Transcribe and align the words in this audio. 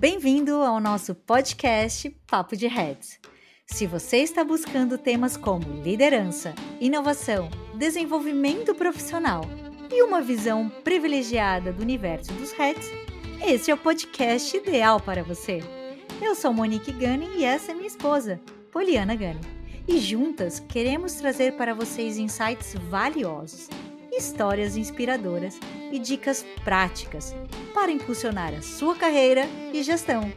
Bem-vindo 0.00 0.62
ao 0.62 0.80
nosso 0.80 1.14
podcast 1.14 2.08
Papo 2.26 2.56
de 2.56 2.66
Heads. 2.66 3.20
Se 3.66 3.86
você 3.86 4.16
está 4.16 4.42
buscando 4.42 4.96
temas 4.96 5.36
como 5.36 5.82
liderança, 5.82 6.54
inovação, 6.80 7.50
desenvolvimento 7.74 8.74
profissional 8.74 9.42
e 9.92 10.02
uma 10.02 10.22
visão 10.22 10.70
privilegiada 10.82 11.70
do 11.70 11.82
universo 11.82 12.32
dos 12.32 12.50
Heads, 12.52 12.88
esse 13.46 13.70
é 13.70 13.74
o 13.74 13.76
podcast 13.76 14.56
ideal 14.56 14.98
para 15.00 15.22
você. 15.22 15.58
Eu 16.18 16.34
sou 16.34 16.54
Monique 16.54 16.92
Gani 16.92 17.28
e 17.36 17.44
essa 17.44 17.72
é 17.72 17.74
minha 17.74 17.86
esposa, 17.86 18.40
Poliana 18.72 19.14
Gani. 19.14 19.42
E 19.86 19.98
juntas 19.98 20.60
queremos 20.60 21.12
trazer 21.12 21.58
para 21.58 21.74
vocês 21.74 22.16
insights 22.16 22.72
valiosos, 22.88 23.68
histórias 24.12 24.76
inspiradoras 24.76 25.58
e 25.92 25.98
dicas 25.98 26.44
práticas 26.64 27.34
para 27.72 27.90
impulsionar 27.90 28.54
a 28.54 28.62
sua 28.62 28.96
carreira 28.96 29.46
e 29.72 29.82
gestão. 29.82 30.32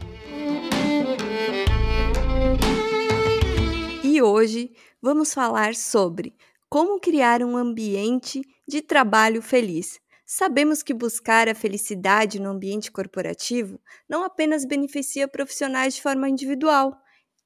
E 4.04 4.22
hoje 4.22 4.72
vamos 5.02 5.34
falar 5.34 5.76
sobre 5.76 6.36
como 6.70 7.00
criar 7.00 7.44
um 7.44 7.58
ambiente 7.58 8.42
de 8.68 8.82
trabalho 8.82 9.42
feliz. 9.42 10.00
Sabemos 10.26 10.82
que 10.82 10.94
buscar 10.94 11.50
a 11.50 11.56
felicidade 11.56 12.40
no 12.40 12.50
ambiente 12.50 12.92
corporativo 12.92 13.80
não 14.08 14.24
apenas 14.24 14.66
beneficia 14.66 15.28
profissionais 15.28 15.96
de 15.96 16.02
forma 16.02 16.30
individual, 16.30 17.03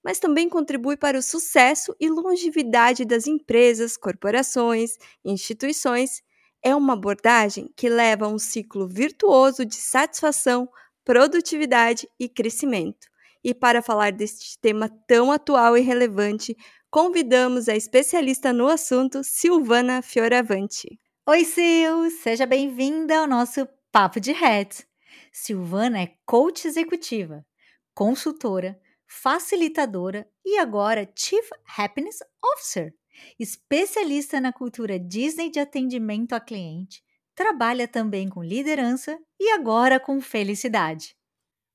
mas 0.08 0.20
também 0.20 0.48
contribui 0.48 0.96
para 0.96 1.20
o 1.20 1.22
sucesso 1.22 1.94
e 2.00 2.08
longevidade 2.10 3.04
das 3.04 3.28
empresas, 3.28 3.98
corporações, 3.98 4.98
instituições 5.26 6.24
é 6.64 6.74
uma 6.74 6.94
abordagem 6.94 7.70
que 7.76 7.90
leva 7.90 8.24
a 8.24 8.30
um 8.30 8.40
ciclo 8.40 8.88
virtuoso 8.88 9.66
de 9.66 9.76
satisfação, 9.76 10.70
produtividade 11.04 12.08
e 12.18 12.30
crescimento. 12.30 13.06
E 13.44 13.54
para 13.54 13.82
falar 13.82 14.14
deste 14.14 14.58
tema 14.60 14.88
tão 15.06 15.30
atual 15.30 15.78
e 15.78 15.82
relevante, 15.82 16.56
convidamos 16.90 17.68
a 17.68 17.76
especialista 17.76 18.54
no 18.54 18.70
assunto, 18.70 19.26
Silvana 19.26 20.02
Fioravante. 20.02 20.88
Oi, 21.28 21.44
Sil! 21.44 22.08
Seja 22.24 22.46
bem-vinda 22.46 23.20
ao 23.20 23.28
nosso 23.28 23.68
Papo 23.92 24.22
de 24.22 24.32
Heads. 24.32 24.88
Silvana 25.34 26.00
é 26.00 26.14
coach 26.26 26.66
executiva, 26.66 27.46
consultora, 27.94 28.80
facilitadora 29.08 30.30
e 30.46 30.58
agora 30.58 31.12
Chief 31.16 31.50
Happiness 31.78 32.20
Officer 32.54 32.94
especialista 33.40 34.40
na 34.40 34.54
cultura 34.54 35.00
Disney 35.00 35.50
de 35.50 35.60
atendimento 35.60 36.34
a 36.34 36.40
cliente, 36.40 37.04
trabalha 37.36 37.88
também 37.88 38.30
com 38.30 38.44
liderança 38.44 39.18
e 39.40 39.52
agora 39.52 40.00
com 40.00 40.20
felicidade. 40.22 41.16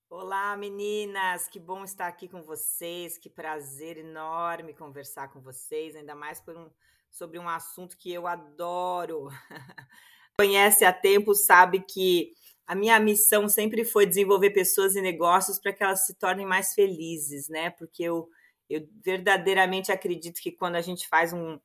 Olá, 0.09 0.57
meninas! 0.57 1.49
Que 1.49 1.59
bom 1.59 1.85
estar 1.85 2.07
aqui 2.07 2.29
com 2.29 2.43
vocês. 2.43 3.17
Que 3.17 3.31
prazer 3.31 3.97
enorme 3.97 4.75
conversar 4.75 5.29
com 5.29 5.41
vocês, 5.41 5.97
ainda 5.97 6.15
mais 6.15 6.43
um, 6.49 6.71
sobre 7.11 7.39
um 7.39 7.49
assunto 7.49 7.97
que 7.97 8.13
eu 8.13 8.27
adoro. 8.27 9.29
Conhece 10.37 10.85
há 10.85 10.93
tempo, 10.93 11.35
sabe 11.35 11.81
que 11.81 12.35
a 12.67 12.75
minha 12.75 12.99
missão 13.01 13.49
sempre 13.49 13.85
foi 13.85 14.07
desenvolver 14.07 14.51
pessoas 14.51 14.95
e 14.97 15.01
negócios 15.01 15.59
para 15.59 15.73
que 15.73 15.83
elas 15.83 16.07
se 16.07 16.15
tornem 16.15 16.47
mais 16.47 16.75
felizes, 16.75 17.49
né? 17.49 17.71
Porque 17.71 18.03
eu 18.03 18.29
eu 18.73 18.89
verdadeiramente 19.05 19.93
acredito 19.93 20.41
que 20.41 20.51
quando 20.51 20.77
a 20.77 20.81
gente 20.81 21.07
faz 21.07 21.33
um, 21.33 21.59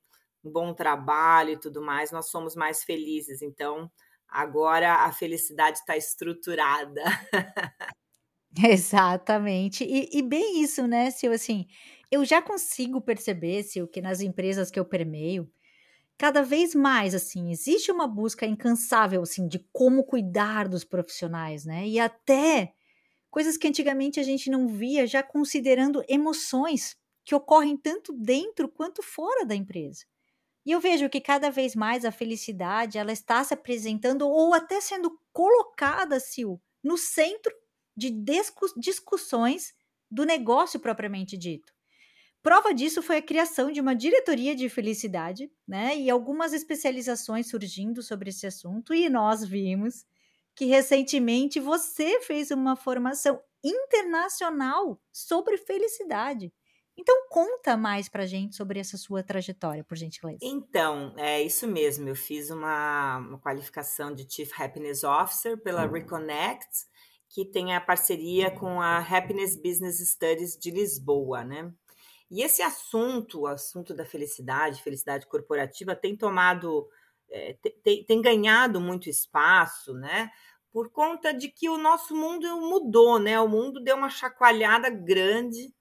um 0.43 0.51
bom 0.51 0.73
trabalho 0.73 1.51
e 1.51 1.59
tudo 1.59 1.81
mais, 1.81 2.11
nós 2.11 2.29
somos 2.29 2.55
mais 2.55 2.83
felizes. 2.83 3.41
Então, 3.41 3.89
agora 4.27 5.05
a 5.05 5.11
felicidade 5.11 5.79
está 5.79 5.95
estruturada. 5.95 7.03
Exatamente. 8.61 9.83
E, 9.83 10.09
e, 10.17 10.21
bem 10.21 10.61
isso, 10.61 10.87
né, 10.87 11.11
Sil? 11.13 11.31
Assim, 11.31 11.67
eu 12.11 12.25
já 12.25 12.41
consigo 12.41 12.99
perceber, 12.99 13.63
Sil, 13.63 13.87
que 13.87 14.01
nas 14.01 14.19
empresas 14.19 14.71
que 14.71 14.79
eu 14.79 14.85
permeio, 14.85 15.49
cada 16.17 16.41
vez 16.41 16.73
mais, 16.75 17.13
assim, 17.15 17.51
existe 17.51 17.91
uma 17.91 18.07
busca 18.07 18.45
incansável, 18.45 19.21
assim, 19.21 19.47
de 19.47 19.59
como 19.71 20.03
cuidar 20.03 20.67
dos 20.67 20.83
profissionais, 20.83 21.65
né? 21.65 21.87
E 21.87 21.99
até 21.99 22.73
coisas 23.31 23.57
que 23.57 23.67
antigamente 23.67 24.19
a 24.19 24.23
gente 24.23 24.49
não 24.49 24.67
via, 24.67 25.07
já 25.07 25.23
considerando 25.23 26.03
emoções 26.07 26.97
que 27.25 27.35
ocorrem 27.35 27.77
tanto 27.77 28.13
dentro 28.13 28.69
quanto 28.69 29.03
fora 29.03 29.45
da 29.45 29.55
empresa. 29.55 30.05
E 30.65 30.71
eu 30.71 30.79
vejo 30.81 31.09
que 31.09 31.21
cada 31.21 31.49
vez 31.49 31.75
mais 31.75 32.05
a 32.05 32.11
felicidade 32.11 32.97
ela 32.97 33.11
está 33.11 33.43
se 33.43 33.53
apresentando 33.53 34.27
ou 34.27 34.53
até 34.53 34.81
sendo 34.81 35.19
colocada, 35.33 36.19
Sil, 36.19 36.59
no 36.83 36.97
centro 36.97 37.53
de 37.95 38.11
discussões 38.77 39.73
do 40.11 40.25
negócio 40.25 40.79
propriamente 40.79 41.37
dito. 41.37 41.73
Prova 42.47 42.73
disso 42.73 43.01
foi 43.01 43.17
a 43.17 43.21
criação 43.21 43.73
de 43.73 43.81
uma 43.81 43.93
diretoria 43.93 44.55
de 44.55 44.69
felicidade, 44.69 45.51
né? 45.67 45.97
E 45.97 46.09
algumas 46.09 46.53
especializações 46.53 47.49
surgindo 47.49 48.01
sobre 48.01 48.29
esse 48.29 48.47
assunto, 48.47 48.93
e 48.93 49.09
nós 49.09 49.43
vimos 49.43 50.05
que 50.55 50.63
recentemente 50.63 51.59
você 51.59 52.21
fez 52.21 52.49
uma 52.49 52.77
formação 52.77 53.37
internacional 53.61 54.97
sobre 55.11 55.57
felicidade. 55.57 56.53
Então 56.97 57.27
conta 57.29 57.75
mais 57.75 58.07
para 58.07 58.25
gente 58.25 58.55
sobre 58.55 58.79
essa 58.79 58.95
sua 58.95 59.21
trajetória, 59.21 59.83
por 59.83 59.97
gentileza. 59.97 60.39
Então, 60.41 61.13
é 61.17 61.43
isso 61.43 61.67
mesmo. 61.67 62.07
Eu 62.07 62.15
fiz 62.15 62.49
uma, 62.49 63.17
uma 63.17 63.39
qualificação 63.39 64.15
de 64.15 64.25
Chief 64.25 64.49
Happiness 64.57 65.03
Officer 65.03 65.61
pela 65.61 65.85
uhum. 65.85 65.91
Reconnect, 65.91 66.85
que 67.27 67.43
tem 67.43 67.75
a 67.75 67.81
parceria 67.81 68.49
com 68.49 68.79
a 68.81 68.99
Happiness 68.99 69.57
Business 69.61 69.99
Studies 69.99 70.57
de 70.57 70.71
Lisboa, 70.71 71.43
né? 71.43 71.73
E 72.29 72.43
esse 72.43 72.61
assunto, 72.61 73.41
o 73.41 73.47
assunto 73.47 73.93
da 73.93 74.05
felicidade, 74.05 74.83
felicidade 74.83 75.27
corporativa, 75.27 75.95
tem 75.95 76.15
tomado, 76.15 76.87
é, 77.29 77.57
tem, 77.83 78.03
tem 78.03 78.21
ganhado 78.21 78.81
muito 78.81 79.09
espaço, 79.09 79.93
né? 79.93 80.29
por 80.77 80.91
conta 80.91 81.33
de 81.33 81.49
que 81.49 81.67
o 81.67 81.77
nosso 81.77 82.15
mundo 82.15 82.45
mudou, 82.61 83.17
né? 83.17 83.39
O 83.39 83.47
mundo 83.47 83.83
deu 83.83 83.95
uma 83.95 84.11
chacoalhada 84.11 84.91
grande, 84.91 85.73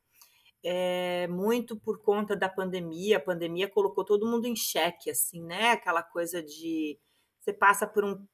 é, 0.64 1.26
muito 1.28 1.76
por 1.78 2.02
conta 2.02 2.34
da 2.34 2.48
pandemia. 2.48 3.18
A 3.18 3.20
pandemia 3.20 3.68
colocou 3.68 4.06
todo 4.06 4.26
mundo 4.26 4.46
em 4.46 4.56
xeque, 4.56 5.10
assim, 5.10 5.42
né? 5.42 5.72
Aquela 5.72 6.02
coisa 6.02 6.42
de 6.42 6.98
você 7.40 7.52
passa 7.52 7.86
por 7.86 8.06
um 8.06 8.26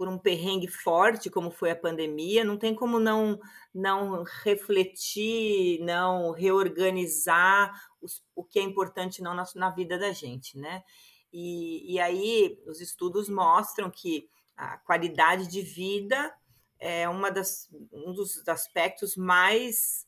por 0.00 0.08
um 0.08 0.16
perrengue 0.16 0.66
forte 0.66 1.28
como 1.28 1.50
foi 1.50 1.72
a 1.72 1.76
pandemia, 1.76 2.42
não 2.42 2.56
tem 2.56 2.74
como 2.74 2.98
não 2.98 3.38
não 3.72 4.24
refletir, 4.42 5.78
não 5.80 6.30
reorganizar 6.30 7.70
os, 8.00 8.24
o 8.34 8.42
que 8.42 8.58
é 8.58 8.62
importante 8.62 9.20
não 9.20 9.34
na, 9.34 9.44
na 9.56 9.68
vida 9.68 9.98
da 9.98 10.10
gente, 10.10 10.56
né? 10.56 10.82
E, 11.30 11.92
e 11.92 12.00
aí 12.00 12.58
os 12.66 12.80
estudos 12.80 13.28
mostram 13.28 13.90
que 13.90 14.26
a 14.56 14.78
qualidade 14.78 15.46
de 15.46 15.60
vida 15.60 16.34
é 16.78 17.06
uma 17.06 17.30
das, 17.30 17.68
um 17.92 18.14
dos 18.14 18.48
aspectos 18.48 19.16
mais, 19.16 20.06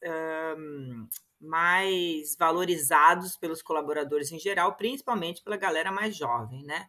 um, 0.57 1.07
mais 1.39 2.35
valorizados 2.39 3.37
pelos 3.37 3.61
colaboradores 3.61 4.33
em 4.33 4.39
geral, 4.39 4.75
principalmente 4.75 5.43
pela 5.43 5.59
galera 5.59 5.93
mais 5.93 6.17
jovem, 6.17 6.65
né? 6.65 6.89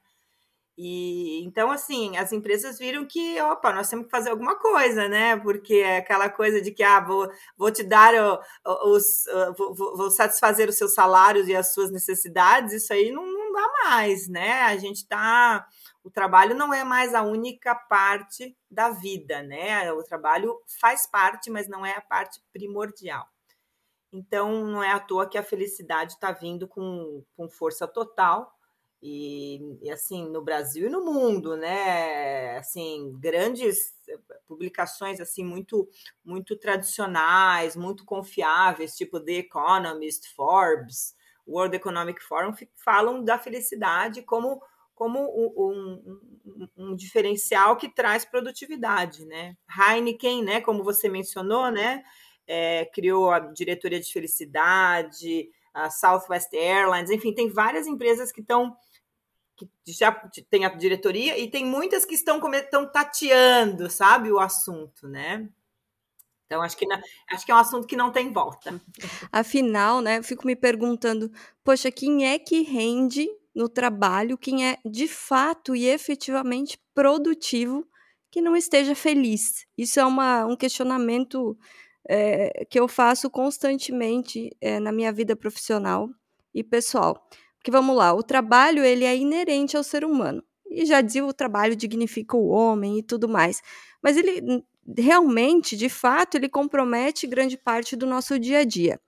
E 0.78 1.44
então, 1.46 1.70
assim, 1.72 2.18
as 2.18 2.32
empresas 2.32 2.80
viram 2.80 3.06
que, 3.06 3.40
opa, 3.42 3.72
nós 3.72 3.90
temos 3.90 4.06
que 4.06 4.12
fazer 4.12 4.32
alguma 4.32 4.56
coisa, 4.56 5.08
né? 5.08 5.38
Porque 5.38 5.76
é 5.76 5.98
aquela 5.98 6.30
coisa 6.30 6.62
de 6.62 6.72
que, 6.72 6.82
ah, 6.82 7.00
vou, 7.00 7.30
vou 7.56 7.72
te 7.72 7.84
dar 7.84 8.14
os. 8.86 9.26
Vou, 9.58 9.76
vou 9.76 10.10
satisfazer 10.10 10.68
os 10.70 10.76
seus 10.76 10.94
salários 10.94 11.48
e 11.48 11.56
as 11.56 11.74
suas 11.74 11.92
necessidades, 11.92 12.74
isso 12.74 12.92
aí 12.92 13.12
não, 13.12 13.26
não 13.26 13.52
dá 13.54 13.68
mais, 13.86 14.28
né? 14.28 14.62
A 14.64 14.78
gente 14.78 14.98
está 14.98 15.68
o 16.04 16.12
trabalho 16.12 16.54
não 16.54 16.74
é 16.74 16.84
mais 16.84 17.16
a 17.16 17.22
única 17.22 17.74
parte 17.74 18.56
da 18.70 18.90
vida, 18.90 19.42
né? 19.42 19.90
O 19.94 20.04
trabalho 20.04 20.62
faz 20.80 21.08
parte, 21.08 21.50
mas 21.50 21.70
não 21.70 21.86
é 21.86 21.96
a 21.96 22.02
parte 22.02 22.42
primordial. 22.52 23.26
Então, 24.12 24.66
não 24.66 24.84
é 24.84 24.92
à 24.92 25.00
toa 25.00 25.28
que 25.28 25.38
a 25.38 25.44
felicidade 25.44 26.14
está 26.14 26.32
vindo 26.32 26.68
com, 26.68 27.24
com 27.38 27.50
força 27.50 27.88
total. 27.88 28.54
E, 29.06 29.60
e, 29.82 29.92
assim, 29.92 30.30
no 30.30 30.42
Brasil 30.42 30.88
e 30.88 30.90
no 30.90 31.04
mundo, 31.04 31.58
né? 31.58 32.58
Assim, 32.58 33.14
grandes 33.20 33.94
publicações 34.48 35.20
assim 35.20 35.44
muito 35.44 35.90
muito 36.24 36.58
tradicionais, 36.58 37.76
muito 37.76 38.06
confiáveis, 38.06 38.96
tipo 38.96 39.20
The 39.20 39.40
Economist, 39.40 40.34
Forbes, 40.34 41.14
World 41.46 41.76
Economic 41.76 42.24
Forum, 42.24 42.54
falam 42.78 43.22
da 43.22 43.38
felicidade 43.38 44.22
como 44.22 44.62
como 44.96 45.20
um, 45.20 46.00
um, 46.46 46.70
um, 46.78 46.96
diferencial 46.96 47.76
que 47.76 47.90
traz 47.90 48.24
produtividade, 48.24 49.26
né? 49.26 49.58
Heineken, 49.68 50.44
né, 50.44 50.62
como 50.62 50.84
você 50.84 51.10
mencionou, 51.10 51.72
né, 51.72 52.04
é, 52.48 52.86
criou 52.94 53.32
a 53.32 53.40
diretoria 53.40 54.00
de 54.00 54.14
felicidade, 54.14 55.50
a 55.74 55.90
Southwest 55.90 56.54
Airlines, 56.54 57.10
enfim, 57.10 57.34
tem 57.34 57.50
várias 57.50 57.88
empresas 57.88 58.32
que 58.32 58.42
estão 58.42 58.78
que 59.56 59.70
já 59.88 60.12
tem 60.50 60.66
a 60.66 60.70
diretoria 60.70 61.38
e 61.38 61.50
tem 61.50 61.66
muitas 61.66 62.06
que 62.06 62.16
estão, 62.16 62.40
estão 62.54 62.92
tateando, 62.92 63.90
sabe, 63.90 64.32
o 64.32 64.40
assunto, 64.40 65.08
né? 65.08 65.48
Então, 66.46 66.62
acho 66.62 66.78
que, 66.78 66.86
não, 66.86 67.00
acho 67.32 67.46
que 67.46 67.52
é 67.52 67.56
um 67.56 67.60
assunto 67.60 67.88
que 67.88 67.96
não 67.96 68.12
tem 68.12 68.32
volta. 68.32 68.80
Afinal, 69.32 70.02
né, 70.02 70.20
eu 70.20 70.24
fico 70.24 70.46
me 70.46 70.56
perguntando, 70.56 71.32
poxa, 71.64 71.92
quem 71.92 72.28
é 72.28 72.38
que 72.38 72.62
rende 72.62 73.28
no 73.56 73.70
trabalho, 73.70 74.38
quem 74.38 74.68
é 74.68 74.78
de 74.86 75.08
fato 75.08 75.76
e 75.76 75.88
efetivamente 75.88 76.80
produtivo 76.94 77.88
que 78.30 78.42
não 78.42 78.56
esteja 78.56 78.94
feliz? 78.94 79.66
Isso 79.78 80.00
é 80.00 80.06
uma, 80.06 80.46
um 80.46 80.56
questionamento 80.56 81.58
é, 82.08 82.66
que 82.70 82.80
eu 82.80 82.88
faço 82.88 83.30
constantemente 83.30 84.56
é, 84.60 84.80
na 84.80 84.92
minha 84.92 85.12
vida 85.12 85.36
profissional 85.36 86.10
e 86.54 86.64
pessoal. 86.64 87.28
Porque 87.64 87.72
vamos 87.72 87.96
lá, 87.96 88.14
o 88.14 88.22
trabalho 88.22 88.84
ele 88.84 89.06
é 89.06 89.16
inerente 89.16 89.78
ao 89.78 89.84
ser 89.84 90.04
humano. 90.04 90.44
E 90.70 90.86
já 90.86 91.00
dizia 91.00 91.26
o 91.26 91.32
trabalho 91.32 91.78
dignifica 91.78 92.36
o 92.36 92.50
homem 92.50 93.00
e 93.00 93.04
tudo 93.04 93.30
mais. 93.30 93.62
Mas 94.02 94.18
ele 94.18 94.62
realmente, 94.98 95.78
de 95.78 95.88
fato, 95.88 96.36
ele 96.36 96.50
compromete 96.50 97.26
grande 97.26 97.58
parte 97.58 97.96
do 97.96 98.06
nosso 98.06 98.38
dia 98.38 98.60
a 98.60 98.64
dia. 98.66 99.00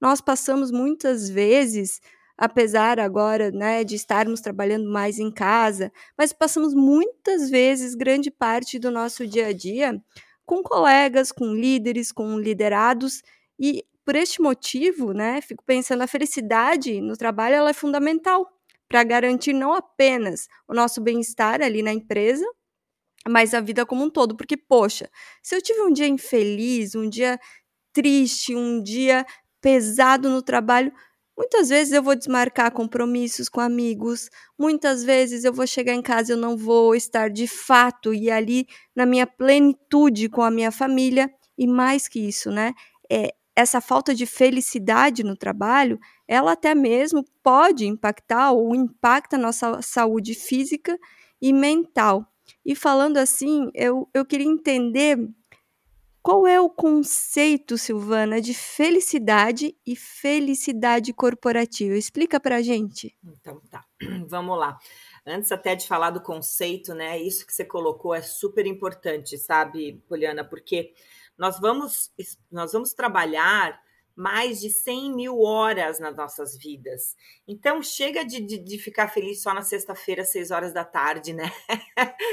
Nós 0.00 0.20
passamos 0.20 0.70
muitas 0.70 1.28
vezes, 1.28 2.00
apesar 2.38 3.00
agora 3.00 3.50
né, 3.50 3.82
de 3.82 3.96
estarmos 3.96 4.40
trabalhando 4.40 4.88
mais 4.88 5.18
em 5.18 5.32
casa, 5.32 5.90
mas 6.16 6.32
passamos 6.32 6.72
muitas 6.72 7.50
vezes 7.50 7.96
grande 7.96 8.30
parte 8.30 8.78
do 8.78 8.92
nosso 8.92 9.26
dia 9.26 9.48
a 9.48 9.52
dia 9.52 10.00
com 10.46 10.62
colegas, 10.62 11.32
com 11.32 11.52
líderes, 11.52 12.12
com 12.12 12.38
liderados, 12.38 13.22
e 13.58 13.84
por 14.04 14.16
este 14.16 14.40
motivo, 14.42 15.12
né, 15.12 15.40
fico 15.40 15.64
pensando, 15.64 16.02
a 16.02 16.06
felicidade 16.06 17.00
no 17.00 17.16
trabalho 17.16 17.54
ela 17.56 17.70
é 17.70 17.74
fundamental 17.74 18.46
para 18.88 19.02
garantir 19.04 19.52
não 19.52 19.72
apenas 19.74 20.48
o 20.68 20.74
nosso 20.74 21.00
bem-estar 21.00 21.62
ali 21.62 21.82
na 21.82 21.92
empresa, 21.92 22.44
mas 23.28 23.54
a 23.54 23.60
vida 23.60 23.86
como 23.86 24.04
um 24.04 24.10
todo. 24.10 24.36
Porque, 24.36 24.56
poxa, 24.56 25.10
se 25.42 25.56
eu 25.56 25.62
tive 25.62 25.80
um 25.82 25.92
dia 25.92 26.06
infeliz, 26.06 26.94
um 26.94 27.08
dia 27.08 27.38
triste, 27.92 28.54
um 28.54 28.82
dia 28.82 29.26
pesado 29.60 30.28
no 30.30 30.42
trabalho, 30.42 30.92
muitas 31.36 31.68
vezes 31.70 31.92
eu 31.92 32.02
vou 32.02 32.14
desmarcar 32.14 32.70
compromissos 32.72 33.48
com 33.48 33.60
amigos, 33.60 34.28
muitas 34.58 35.02
vezes 35.04 35.44
eu 35.44 35.52
vou 35.52 35.66
chegar 35.66 35.94
em 35.94 36.02
casa 36.02 36.32
e 36.32 36.34
eu 36.34 36.38
não 36.38 36.56
vou 36.56 36.94
estar 36.94 37.30
de 37.30 37.46
fato 37.46 38.12
e 38.14 38.30
ali 38.30 38.66
na 38.94 39.06
minha 39.06 39.26
plenitude 39.26 40.28
com 40.28 40.42
a 40.42 40.50
minha 40.50 40.70
família. 40.72 41.30
E 41.56 41.66
mais 41.66 42.08
que 42.08 42.20
isso, 42.20 42.50
né? 42.50 42.74
É, 43.10 43.32
essa 43.56 43.80
falta 43.80 44.14
de 44.14 44.26
felicidade 44.26 45.22
no 45.22 45.36
trabalho, 45.36 45.98
ela 46.26 46.52
até 46.52 46.74
mesmo 46.74 47.24
pode 47.42 47.86
impactar 47.86 48.52
ou 48.52 48.74
impacta 48.74 49.36
a 49.36 49.38
nossa 49.38 49.80
saúde 49.80 50.34
física 50.34 50.98
e 51.40 51.52
mental. 51.52 52.26
E 52.64 52.74
falando 52.74 53.18
assim, 53.18 53.70
eu, 53.74 54.08
eu 54.12 54.24
queria 54.24 54.46
entender 54.46 55.18
qual 56.24 56.46
é 56.46 56.58
o 56.58 56.70
conceito, 56.70 57.76
Silvana, 57.76 58.40
de 58.40 58.54
felicidade 58.54 59.76
e 59.86 59.94
felicidade 59.94 61.12
corporativa? 61.12 61.98
Explica 61.98 62.40
para 62.40 62.56
a 62.56 62.62
gente. 62.62 63.14
Então 63.22 63.60
tá, 63.70 63.84
vamos 64.26 64.58
lá. 64.58 64.78
Antes 65.26 65.52
até 65.52 65.74
de 65.74 65.86
falar 65.86 66.08
do 66.08 66.22
conceito, 66.22 66.94
né? 66.94 67.20
Isso 67.20 67.46
que 67.46 67.52
você 67.52 67.62
colocou 67.62 68.14
é 68.14 68.22
super 68.22 68.66
importante, 68.66 69.36
sabe, 69.36 70.02
Poliana? 70.08 70.42
Porque 70.42 70.94
nós 71.38 71.58
vamos, 71.60 72.10
nós 72.50 72.72
vamos 72.72 72.92
trabalhar 72.92 73.78
mais 74.16 74.60
de 74.60 74.70
100 74.70 75.14
mil 75.14 75.40
horas 75.40 75.98
nas 75.98 76.16
nossas 76.16 76.56
vidas. 76.56 77.16
Então, 77.48 77.82
chega 77.82 78.24
de, 78.24 78.40
de, 78.40 78.58
de 78.58 78.78
ficar 78.78 79.08
feliz 79.08 79.42
só 79.42 79.52
na 79.52 79.62
sexta-feira, 79.62 80.22
às 80.22 80.30
6 80.30 80.50
horas 80.50 80.72
da 80.72 80.84
tarde, 80.84 81.32
né? 81.32 81.50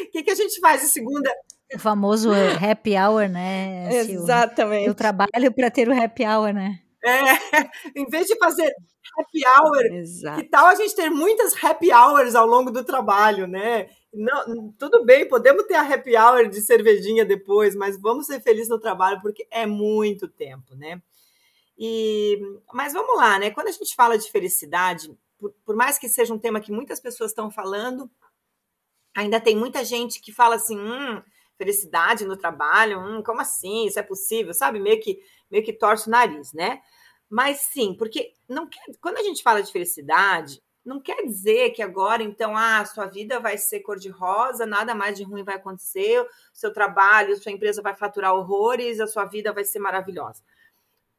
O 0.08 0.12
que, 0.12 0.24
que 0.24 0.32
a 0.32 0.36
gente 0.36 0.60
faz 0.60 0.82
de 0.82 0.88
segunda? 0.88 1.30
O 1.74 1.80
famoso 1.80 2.30
happy 2.32 2.96
hour, 2.96 3.28
né? 3.28 3.90
Exatamente. 3.96 4.88
Eu 4.88 4.94
trabalho 4.94 5.52
para 5.56 5.72
ter 5.72 5.90
o 5.90 6.04
happy 6.04 6.24
hour, 6.24 6.54
né? 6.54 6.80
É, 7.04 7.12
em 7.96 8.06
vez 8.06 8.28
de 8.28 8.38
fazer 8.38 8.74
happy 9.18 9.42
hour, 9.46 9.86
Exato. 9.94 10.42
que 10.42 10.50
tal 10.50 10.68
a 10.68 10.76
gente 10.76 10.96
ter 10.96 11.10
muitas 11.10 11.62
happy 11.62 11.92
hours 11.92 12.36
ao 12.36 12.46
longo 12.46 12.72
do 12.72 12.84
trabalho, 12.84 13.48
né? 13.48 13.90
Não, 14.14 14.72
tudo 14.78 15.06
bem, 15.06 15.28
podemos 15.28 15.66
ter 15.66 15.76
a 15.76 15.82
happy 15.82 16.16
hour 16.18 16.48
de 16.48 16.62
cervejinha 16.62 17.26
depois, 17.26 17.76
mas 17.76 18.00
vamos 18.00 18.26
ser 18.28 18.42
felizes 18.42 18.70
no 18.70 18.80
trabalho 18.80 19.22
porque 19.22 19.48
é 19.50 19.66
muito 19.66 20.28
tempo, 20.28 20.76
né? 20.76 21.02
E, 21.78 22.40
mas 22.74 22.94
vamos 22.94 23.18
lá, 23.18 23.40
né? 23.40 23.50
Quando 23.50 23.68
a 23.68 23.72
gente 23.72 23.96
fala 23.96 24.18
de 24.18 24.30
felicidade, 24.30 25.12
por, 25.40 25.52
por 25.66 25.76
mais 25.76 25.98
que 25.98 26.08
seja 26.08 26.34
um 26.34 26.38
tema 26.38 26.62
que 26.62 26.72
muitas 26.72 27.00
pessoas 27.00 27.32
estão 27.32 27.50
falando, 27.50 28.10
ainda 29.16 29.40
tem 29.40 29.56
muita 29.56 29.84
gente 29.84 30.22
que 30.22 30.32
fala 30.32 30.56
assim, 30.56 30.78
hum, 30.78 31.22
felicidade 31.58 32.26
no 32.26 32.38
trabalho, 32.38 33.00
hum, 33.00 33.24
como 33.24 33.42
assim? 33.42 33.86
Isso 33.88 34.00
é 34.00 34.04
possível, 34.04 34.54
sabe? 34.54 34.80
Meio 34.80 35.00
que, 35.02 35.20
meio 35.52 35.64
que 35.64 35.74
torce 35.74 36.08
o 36.08 36.12
nariz, 36.12 36.54
né? 36.54 36.82
Mas 37.30 37.60
sim, 37.62 37.96
porque 37.98 38.34
não 38.48 38.68
quer, 38.68 38.82
quando 39.02 39.18
a 39.18 39.24
gente 39.24 39.44
fala 39.44 39.62
de 39.62 39.72
felicidade, 39.72 40.62
não 40.84 41.00
quer 41.00 41.24
dizer 41.24 41.72
que 41.72 41.82
agora, 41.82 42.24
então, 42.24 42.58
ah, 42.58 42.84
sua 42.86 43.06
vida 43.06 43.40
vai 43.40 43.58
ser 43.58 43.82
cor-de-rosa, 43.82 44.66
nada 44.66 44.96
mais 44.96 45.18
de 45.18 45.24
ruim 45.24 45.44
vai 45.44 45.56
acontecer, 45.56 46.26
seu 46.54 46.74
trabalho, 46.74 47.38
sua 47.38 47.52
empresa 47.52 47.82
vai 47.82 47.96
faturar 47.96 48.34
horrores, 48.34 49.00
a 49.00 49.08
sua 49.08 49.26
vida 49.26 49.54
vai 49.54 49.64
ser 49.64 49.80
maravilhosa 49.80 50.42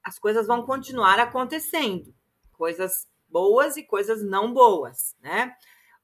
as 0.02 0.18
coisas 0.18 0.46
vão 0.46 0.62
continuar 0.62 1.18
acontecendo, 1.20 2.14
coisas 2.52 3.06
boas 3.28 3.76
e 3.76 3.82
coisas 3.82 4.22
não 4.22 4.52
boas, 4.52 5.16
né? 5.20 5.54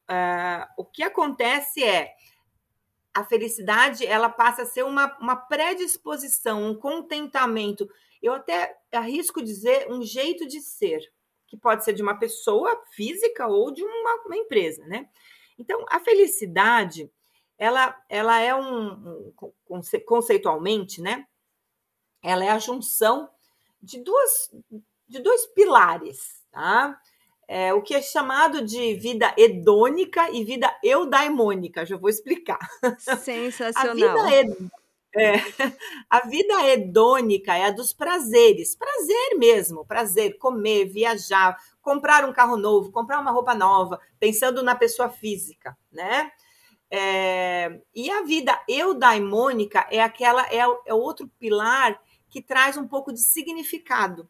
Uh, 0.08 0.66
o 0.78 0.84
que 0.84 1.02
acontece 1.02 1.84
é 1.84 2.14
a 3.12 3.24
felicidade 3.24 4.06
ela 4.06 4.28
passa 4.28 4.62
a 4.62 4.66
ser 4.66 4.84
uma, 4.84 5.19
uma 5.19 5.36
predisposição, 5.36 6.64
um 6.64 6.74
contentamento. 6.74 7.90
Eu 8.23 8.35
até 8.35 8.76
arrisco 8.93 9.43
dizer 9.43 9.91
um 9.91 10.03
jeito 10.03 10.47
de 10.47 10.61
ser, 10.61 11.00
que 11.47 11.56
pode 11.56 11.85
ser 11.85 11.93
de 11.93 12.03
uma 12.03 12.19
pessoa 12.19 12.81
física 12.93 13.47
ou 13.47 13.73
de 13.73 13.82
uma, 13.82 14.23
uma 14.26 14.37
empresa, 14.37 14.85
né? 14.87 15.09
Então, 15.59 15.85
a 15.88 15.99
felicidade, 15.99 17.11
ela, 17.59 17.97
ela 18.09 18.41
é 18.41 18.55
um, 18.55 19.32
um 19.69 19.81
conceitualmente, 20.06 21.00
né? 21.00 21.26
Ela 22.23 22.44
é 22.44 22.50
a 22.50 22.59
junção 22.59 23.29
de, 23.82 24.00
duas, 24.03 24.50
de 25.09 25.20
dois 25.20 25.47
pilares, 25.47 26.44
tá? 26.50 27.00
É, 27.50 27.73
o 27.73 27.81
que 27.81 27.94
é 27.94 28.03
chamado 28.03 28.62
de 28.62 28.94
vida 28.94 29.35
hedônica 29.37 30.31
e 30.31 30.44
vida 30.44 30.70
eudaimônica, 30.85 31.87
já 31.87 31.97
vou 31.97 32.11
explicar. 32.11 32.59
Sensacional. 33.23 34.19
A 34.20 34.31
vida, 34.31 34.70
é, 35.16 35.34
a 36.08 36.27
vida 36.27 36.67
hedônica 36.67 37.55
é 37.55 37.67
a 37.67 37.70
dos 37.70 37.93
prazeres, 37.93 38.77
prazer 38.77 39.38
mesmo, 39.38 39.84
prazer, 39.84 40.38
comer, 40.38 40.86
viajar, 40.86 41.56
comprar 41.81 42.24
um 42.24 42.32
carro 42.32 42.56
novo, 42.56 42.93
comprar 42.93 43.20
uma 43.20 43.31
roupa 43.31 43.55
nova, 43.55 44.00
pensando 44.19 44.62
na 44.62 44.74
pessoa 44.74 45.08
física, 45.08 45.77
né? 45.91 46.31
É, 46.91 47.81
e 47.94 48.10
a 48.10 48.22
vida 48.22 48.58
eudaimônica 48.67 49.86
é 49.91 50.00
aquela, 50.00 50.46
é, 50.46 50.60
é 50.86 50.94
outro 50.94 51.29
pilar 51.38 52.00
que 52.31 52.43
traz 52.43 52.77
um 52.77 52.86
pouco 52.86 53.12
de 53.12 53.20
significado. 53.20 54.29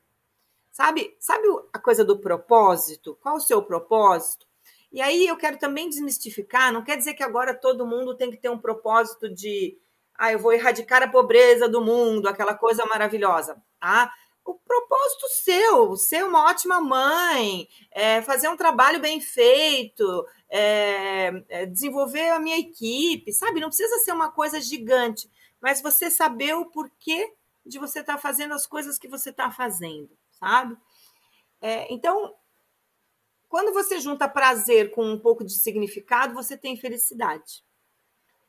Sabe, 0.71 1.17
sabe 1.19 1.47
a 1.73 1.79
coisa 1.79 2.05
do 2.05 2.21
propósito? 2.21 3.19
Qual 3.21 3.37
o 3.37 3.41
seu 3.41 3.63
propósito? 3.63 4.47
E 4.93 5.01
aí 5.01 5.27
eu 5.27 5.37
quero 5.37 5.59
também 5.59 5.89
desmistificar, 5.89 6.73
não 6.73 6.83
quer 6.83 6.97
dizer 6.97 7.15
que 7.15 7.23
agora 7.23 7.53
todo 7.53 7.87
mundo 7.87 8.17
tem 8.17 8.31
que 8.31 8.39
ter 8.39 8.49
um 8.49 8.59
propósito 8.59 9.29
de 9.29 9.77
ah, 10.19 10.33
eu 10.33 10.39
vou 10.41 10.53
erradicar 10.53 11.01
a 11.03 11.09
pobreza 11.09 11.69
do 11.69 11.81
mundo, 11.81 12.29
aquela 12.29 12.55
coisa 12.55 12.85
maravilhosa. 12.85 13.63
Ah, 13.81 14.13
o 14.45 14.55
propósito 14.55 15.29
seu, 15.45 15.97
ser 15.97 16.25
uma 16.25 16.51
ótima 16.51 16.81
mãe, 16.81 17.69
é, 17.93 18.21
fazer 18.23 18.49
um 18.49 18.57
trabalho 18.57 18.99
bem 18.99 19.21
feito, 19.21 20.27
é, 20.51 21.45
é, 21.49 21.67
desenvolver 21.67 22.31
a 22.31 22.41
minha 22.41 22.59
equipe, 22.59 23.33
sabe? 23.33 23.61
Não 23.61 23.69
precisa 23.69 23.99
ser 23.99 24.13
uma 24.13 24.33
coisa 24.33 24.61
gigante, 24.61 25.31
mas 25.61 25.81
você 25.81 26.11
saber 26.11 26.55
o 26.55 26.67
porquê 26.67 27.33
de 27.65 27.79
você 27.79 28.01
estar 28.01 28.15
tá 28.15 28.19
fazendo 28.19 28.55
as 28.55 28.67
coisas 28.67 28.99
que 28.99 29.07
você 29.07 29.31
está 29.31 29.51
fazendo, 29.51 30.11
sabe? 30.33 30.77
É, 31.61 31.93
então, 31.93 32.35
quando 33.49 33.73
você 33.73 34.01
junta 34.01 34.29
prazer 34.29 34.91
com 34.91 35.05
um 35.05 35.19
pouco 35.19 35.45
de 35.45 35.53
significado, 35.53 36.35
você 36.35 36.57
tem 36.57 36.77
felicidade. 36.77 37.63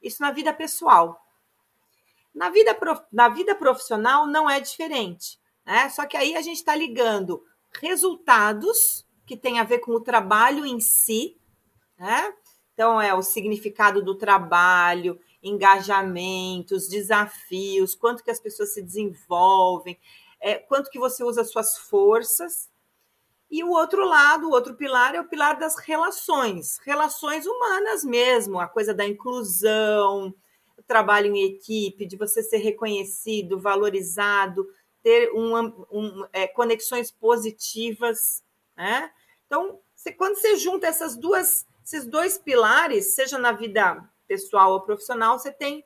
Isso 0.01 0.21
na 0.21 0.31
vida 0.31 0.53
pessoal. 0.53 1.19
Na 2.33 2.49
vida, 2.49 2.77
na 3.11 3.29
vida 3.29 3.55
profissional 3.55 4.27
não 4.27 4.49
é 4.49 4.59
diferente. 4.59 5.39
Né? 5.65 5.89
Só 5.89 6.05
que 6.05 6.17
aí 6.17 6.35
a 6.35 6.41
gente 6.41 6.57
está 6.57 6.75
ligando 6.75 7.43
resultados 7.79 9.05
que 9.25 9.37
tem 9.37 9.59
a 9.59 9.63
ver 9.63 9.79
com 9.79 9.91
o 9.91 10.01
trabalho 10.01 10.65
em 10.65 10.79
si, 10.79 11.37
né? 11.97 12.33
Então 12.73 12.99
é 12.99 13.13
o 13.13 13.21
significado 13.21 14.01
do 14.01 14.15
trabalho, 14.15 15.19
engajamentos, 15.43 16.87
desafios, 16.87 17.93
quanto 17.93 18.23
que 18.23 18.31
as 18.31 18.39
pessoas 18.39 18.73
se 18.73 18.81
desenvolvem, 18.81 19.99
é, 20.39 20.55
quanto 20.55 20.89
que 20.89 20.97
você 20.97 21.23
usa 21.23 21.43
suas 21.43 21.77
forças. 21.77 22.69
E 23.51 23.63
o 23.63 23.69
outro 23.69 24.05
lado, 24.05 24.47
o 24.47 24.51
outro 24.51 24.75
pilar 24.75 25.13
é 25.13 25.19
o 25.19 25.27
pilar 25.27 25.59
das 25.59 25.77
relações, 25.77 26.79
relações 26.85 27.45
humanas 27.45 28.03
mesmo, 28.03 28.59
a 28.59 28.67
coisa 28.67 28.93
da 28.93 29.05
inclusão, 29.05 30.33
trabalho 30.89 31.35
em 31.35 31.45
equipe, 31.45 32.07
de 32.07 32.17
você 32.17 32.41
ser 32.41 32.57
reconhecido, 32.57 33.59
valorizado, 33.59 34.67
ter 35.03 35.31
um, 35.33 35.55
um, 35.91 36.25
é, 36.33 36.47
conexões 36.47 37.11
positivas. 37.11 38.43
Né? 38.75 39.11
Então, 39.45 39.79
você, 39.95 40.11
quando 40.11 40.35
você 40.35 40.57
junta 40.57 40.87
essas 40.87 41.15
duas, 41.15 41.65
esses 41.85 42.07
dois 42.07 42.39
pilares, 42.39 43.13
seja 43.13 43.37
na 43.37 43.51
vida 43.51 44.03
pessoal 44.27 44.71
ou 44.73 44.81
profissional, 44.81 45.37
você 45.37 45.51
tem 45.51 45.85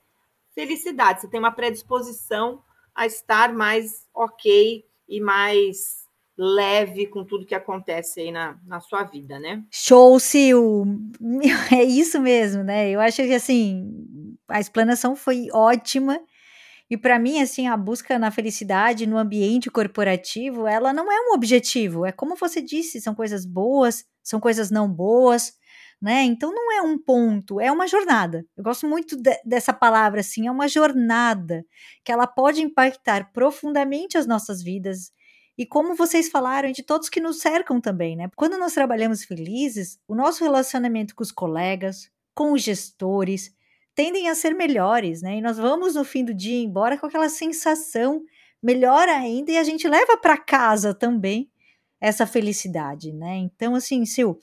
felicidade, 0.56 1.20
você 1.20 1.28
tem 1.28 1.40
uma 1.40 1.52
predisposição 1.52 2.64
a 2.96 3.06
estar 3.06 3.54
mais 3.54 4.08
ok 4.14 4.86
e 5.10 5.20
mais 5.20 6.04
leve 6.38 7.08
com 7.08 7.26
tudo 7.26 7.46
que 7.46 7.54
acontece 7.54 8.22
aí 8.22 8.32
na, 8.32 8.58
na 8.66 8.80
sua 8.80 9.04
vida, 9.04 9.38
né? 9.38 9.64
Show, 9.70 10.18
Sil! 10.22 10.86
É 11.72 11.84
isso 11.84 12.22
mesmo, 12.22 12.64
né? 12.64 12.90
Eu 12.90 13.00
acho 13.00 13.18
que, 13.18 13.34
assim, 13.34 14.08
a 14.54 14.60
explanação 14.60 15.16
foi 15.16 15.48
ótima 15.52 16.20
e 16.90 16.98
para 16.98 17.18
mim, 17.18 17.42
assim, 17.42 17.68
a 17.68 17.76
busca 17.76 18.20
na 18.20 18.30
felicidade 18.30 19.08
no 19.08 19.18
ambiente 19.18 19.72
corporativo, 19.72 20.68
ela 20.68 20.94
não 20.94 21.12
é 21.12 21.20
um 21.22 21.34
objetivo, 21.34 22.06
é 22.06 22.12
como 22.12 22.36
você 22.36 22.62
disse, 22.62 23.02
são 23.02 23.16
coisas 23.16 23.48
boas, 23.48 24.06
são 24.22 24.40
coisas 24.40 24.70
não 24.70 24.88
boas, 24.88 25.54
né? 26.00 26.22
Então 26.24 26.54
não 26.54 26.72
é 26.72 26.84
um 26.84 26.98
ponto, 26.98 27.60
é 27.60 27.72
uma 27.72 27.88
jornada. 27.88 28.46
Eu 28.56 28.64
gosto 28.64 28.88
muito 28.88 29.16
de, 29.16 29.36
dessa 29.44 29.74
palavra, 29.74 30.20
assim, 30.20 30.46
é 30.46 30.52
uma 30.52 30.68
jornada 30.68 31.66
que 32.06 32.12
ela 32.12 32.28
pode 32.28 32.62
impactar 32.62 33.32
profundamente 33.34 34.16
as 34.16 34.28
nossas 34.28 34.62
vidas. 34.62 35.12
E 35.58 35.66
como 35.66 35.96
vocês 35.96 36.30
falaram, 36.30 36.72
de 36.72 36.84
todos 36.84 37.10
que 37.10 37.20
nos 37.20 37.40
cercam 37.40 37.82
também, 37.82 38.16
né? 38.16 38.30
Quando 38.36 38.58
nós 38.60 38.74
trabalhamos 38.74 39.24
felizes, 39.24 39.98
o 40.08 40.14
nosso 40.14 40.44
relacionamento 40.44 41.16
com 41.16 41.24
os 41.24 41.32
colegas, 41.32 42.12
com 42.36 42.52
os 42.54 42.62
gestores, 42.62 43.52
tendem 43.96 44.30
a 44.30 44.36
ser 44.36 44.54
melhores, 44.54 45.22
né? 45.22 45.38
E 45.38 45.42
nós 45.42 45.58
vamos 45.58 45.96
no 45.96 46.04
fim 46.04 46.24
do 46.24 46.34
dia 46.34 46.64
embora 46.64 46.98
com 46.98 47.06
aquela 47.06 47.30
sensação 47.30 48.24
melhor 48.62 49.08
ainda 49.10 49.52
e 49.52 49.58
a 49.58 49.64
gente 49.64 49.88
leva 49.88 50.18
para 50.18 50.38
casa 50.38 50.94
também 50.94 51.50
essa 52.04 52.28
felicidade, 52.28 53.14
né? 53.14 53.38
Então, 53.38 53.76
assim, 53.76 54.06
Sil, 54.08 54.36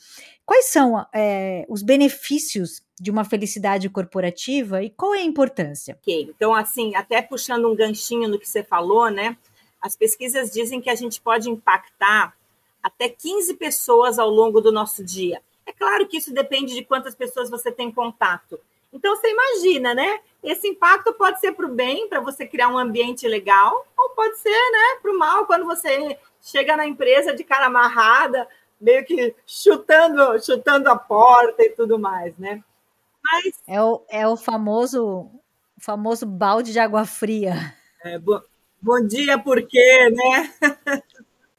quais 0.47 0.67
são 0.67 1.07
é, 1.15 1.67
os 1.69 1.83
benefícios 1.83 2.83
de 2.99 3.11
uma 3.11 3.23
felicidade 3.23 3.89
corporativa 3.91 4.83
e 4.83 4.89
qual 4.89 5.15
é 5.15 5.19
a 5.19 5.25
importância? 5.25 5.99
Ok, 6.01 6.31
então, 6.35 6.55
assim, 6.55 6.95
até 6.95 7.21
puxando 7.21 7.71
um 7.71 7.77
ganchinho 7.77 8.29
no 8.31 8.39
que 8.39 8.49
você 8.49 8.63
falou, 8.63 9.11
né? 9.11 9.37
As 9.81 9.95
pesquisas 9.95 10.51
dizem 10.51 10.81
que 10.81 10.89
a 10.89 10.95
gente 10.95 11.21
pode 11.21 11.51
impactar 11.51 12.35
até 12.83 13.11
15 13.11 13.55
pessoas 13.55 14.19
ao 14.19 14.31
longo 14.31 14.61
do 14.63 14.73
nosso 14.73 15.05
dia. 15.05 15.43
É 15.67 15.73
claro 15.73 16.09
que 16.09 16.17
isso 16.17 16.33
depende 16.33 16.75
de 16.75 16.83
quantas 16.83 17.15
pessoas 17.15 17.51
você 17.51 17.71
tem 17.71 17.93
contato, 17.93 18.59
então 18.93 19.15
você 19.17 19.31
imagina, 19.31 19.95
né? 19.95 20.21
Esse 20.43 20.69
impacto 20.69 21.13
pode 21.15 21.39
ser 21.41 21.53
para 21.53 21.67
o 21.67 21.75
bem, 21.75 22.09
para 22.09 22.21
você 22.21 22.47
criar 22.47 22.69
um 22.69 22.79
ambiente 22.79 23.29
legal, 23.29 23.87
ou 23.97 24.11
pode 24.11 24.39
ser, 24.39 24.51
né, 24.51 24.99
para 25.01 25.13
o 25.13 25.19
mal, 25.19 25.47
quando 25.47 25.67
você 25.67 26.19
chega 26.41 26.77
na 26.77 26.87
empresa 26.87 27.35
de 27.35 27.45
cara 27.45 27.67
amarrada, 27.67 28.49
meio 28.81 29.05
que 29.05 29.35
chutando, 29.47 30.43
chutando 30.43 30.89
a 30.89 30.97
porta 30.97 31.63
e 31.63 31.71
tudo 31.71 31.99
mais, 31.99 32.37
né? 32.39 32.63
Mas 33.23 33.61
é 33.67 33.83
o, 33.83 34.03
é 34.09 34.27
o 34.27 34.37
famoso 34.37 35.31
famoso 35.79 36.27
balde 36.27 36.73
de 36.73 36.79
água 36.79 37.05
fria. 37.05 37.75
É, 38.05 38.19
bo, 38.19 38.43
bom 38.81 39.07
dia, 39.07 39.39
por 39.39 39.63
quê, 39.67 40.11
né? 40.11 40.55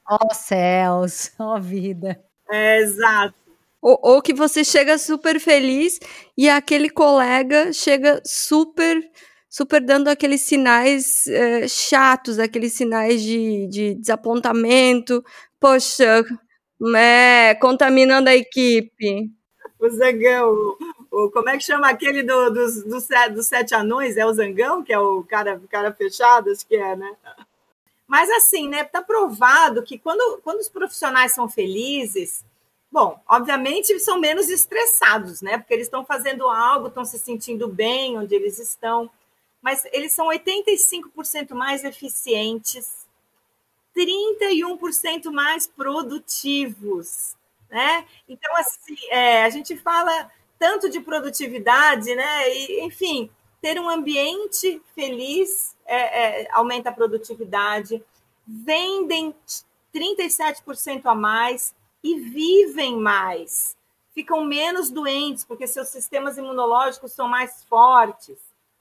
Ó 0.09 0.17
oh, 0.29 0.33
céus, 0.33 1.31
ó 1.39 1.55
oh, 1.55 1.61
vida. 1.61 2.19
É, 2.50 2.79
exato. 2.79 3.35
Ou, 3.81 4.00
ou 4.01 4.21
que 4.21 4.33
você 4.33 4.63
chega 4.63 4.97
super 4.97 5.39
feliz 5.39 6.00
e 6.38 6.50
aquele 6.50 6.89
colega 6.89 7.73
chega 7.73 8.21
super 8.25 9.01
super 9.50 9.81
dando 9.81 10.07
aqueles 10.07 10.41
sinais 10.41 11.27
é, 11.27 11.67
chatos, 11.67 12.39
aqueles 12.39 12.71
sinais 12.71 13.21
de, 13.21 13.67
de 13.67 13.95
desapontamento, 13.95 15.21
poxa, 15.59 16.23
é, 16.95 17.53
contaminando 17.55 18.29
a 18.29 18.35
equipe. 18.35 19.29
O 19.77 19.89
Zangão, 19.89 20.77
o, 21.11 21.29
como 21.31 21.50
é 21.50 21.57
que 21.57 21.65
chama 21.65 21.89
aquele 21.89 22.23
do, 22.23 22.50
dos, 22.50 23.45
sete 23.45 23.75
anões? 23.75 24.15
É 24.15 24.25
o 24.25 24.33
Zangão, 24.33 24.81
que 24.81 24.93
é 24.93 25.00
o 25.00 25.21
cara, 25.23 25.61
cara 25.69 25.91
fechado, 25.91 26.50
acho 26.50 26.65
que 26.65 26.75
é, 26.75 26.95
né? 26.95 27.13
Mas 28.07 28.29
assim, 28.29 28.69
né? 28.69 28.85
Tá 28.85 29.01
provado 29.01 29.83
que 29.83 30.00
quando, 30.00 30.39
quando 30.43 30.59
os 30.59 30.69
profissionais 30.69 31.33
são 31.33 31.50
felizes, 31.50 32.45
Bom, 32.91 33.21
obviamente 33.27 33.98
são 34.00 34.19
menos 34.19 34.50
estressados, 34.50 35.41
né? 35.41 35.57
Porque 35.57 35.74
eles 35.74 35.88
estão 35.88 36.03
fazendo 36.03 36.50
algo, 36.50 36.88
estão 36.88 37.05
se 37.05 37.17
sentindo 37.17 37.67
bem 37.67 38.17
onde 38.17 38.36
eles 38.36 38.60
estão, 38.60 39.10
mas 39.62 39.86
eles 39.93 40.12
são 40.12 40.27
85% 40.27 41.53
mais 41.53 41.86
eficientes, 41.86 43.07
31% 43.95 45.31
mais 45.31 45.67
produtivos, 45.67 47.36
né? 47.69 48.05
Então, 48.27 48.53
assim, 48.57 48.98
é, 49.10 49.43
a 49.43 49.50
gente 49.50 49.77
fala 49.77 50.29
tanto 50.60 50.89
de 50.89 51.00
produtividade, 51.00 52.13
né? 52.13 52.53
E, 52.53 52.81
enfim, 52.81 53.29
ter 53.62 53.79
um 53.79 53.89
ambiente 53.89 54.81
feliz 54.93 55.77
é, 55.86 56.41
é, 56.43 56.51
aumenta 56.51 56.89
a 56.89 56.93
produtividade, 56.93 58.03
vendem 58.45 59.33
37% 59.93 61.05
a 61.05 61.15
mais, 61.15 61.74
e 62.03 62.20
vivem 62.20 62.98
mais, 62.98 63.75
ficam 64.13 64.43
menos 64.43 64.89
doentes, 64.89 65.46
porque 65.46 65.67
seus 65.67 65.88
sistemas 65.89 66.38
imunológicos 66.38 67.12
são 67.12 67.27
mais 67.27 67.63
fortes, 67.65 68.38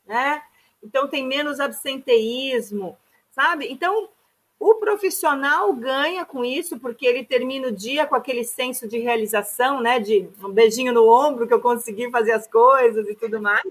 né? 0.07 0.43
Então 0.83 1.07
tem 1.07 1.27
menos 1.27 1.61
absenteísmo, 1.61 2.97
sabe? 3.31 3.71
Então 3.71 4.09
o 4.59 4.75
profissional 4.75 5.73
ganha 5.73 6.25
com 6.25 6.45
isso, 6.45 6.79
porque 6.79 7.07
ele 7.07 7.25
termina 7.25 7.69
o 7.69 7.73
dia 7.73 8.07
com 8.07 8.15
aquele 8.15 8.45
senso 8.45 8.87
de 8.87 8.99
realização, 8.99 9.81
né? 9.81 9.99
De 9.99 10.29
um 10.43 10.53
beijinho 10.53 10.93
no 10.93 11.09
ombro 11.09 11.47
que 11.47 11.55
eu 11.55 11.61
consegui 11.63 12.11
fazer 12.11 12.33
as 12.33 12.47
coisas 12.47 13.09
e 13.09 13.15
tudo 13.15 13.41
mais. 13.41 13.65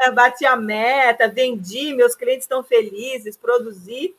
Eu 0.00 0.14
bati 0.14 0.46
a 0.46 0.56
meta, 0.56 1.28
vendi, 1.28 1.94
meus 1.94 2.14
clientes 2.14 2.44
estão 2.44 2.62
felizes, 2.62 3.36
produzi. 3.36 4.14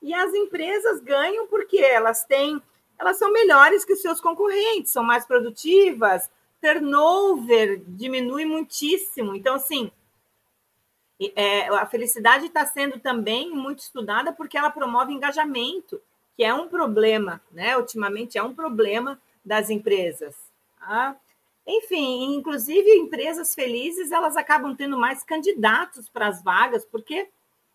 E 0.00 0.14
as 0.14 0.32
empresas 0.32 1.00
ganham 1.00 1.48
porque 1.48 1.78
elas 1.78 2.24
têm 2.24 2.62
elas 2.98 3.18
são 3.18 3.32
melhores 3.32 3.84
que 3.84 3.96
seus 3.96 4.20
concorrentes, 4.20 4.92
são 4.92 5.02
mais 5.02 5.24
produtivas, 5.24 6.28
turnover 6.60 7.82
diminui 7.86 8.44
muitíssimo. 8.44 9.34
Então, 9.34 9.54
assim, 9.54 9.90
é, 11.34 11.68
a 11.68 11.86
felicidade 11.86 12.46
está 12.46 12.64
sendo 12.66 12.98
também 12.98 13.50
muito 13.50 13.80
estudada 13.80 14.32
porque 14.32 14.56
ela 14.56 14.70
promove 14.70 15.12
engajamento, 15.12 16.00
que 16.36 16.44
é 16.44 16.52
um 16.54 16.68
problema, 16.68 17.40
né? 17.50 17.76
Ultimamente 17.76 18.38
é 18.38 18.42
um 18.42 18.54
problema 18.54 19.20
das 19.44 19.70
empresas. 19.70 20.36
Tá? 20.78 21.16
Enfim, 21.66 22.34
inclusive 22.34 22.90
empresas 22.94 23.54
felizes 23.54 24.10
elas 24.10 24.36
acabam 24.36 24.74
tendo 24.74 24.96
mais 24.96 25.22
candidatos 25.22 26.08
para 26.08 26.28
as 26.28 26.42
vagas, 26.42 26.84
porque, 26.84 27.28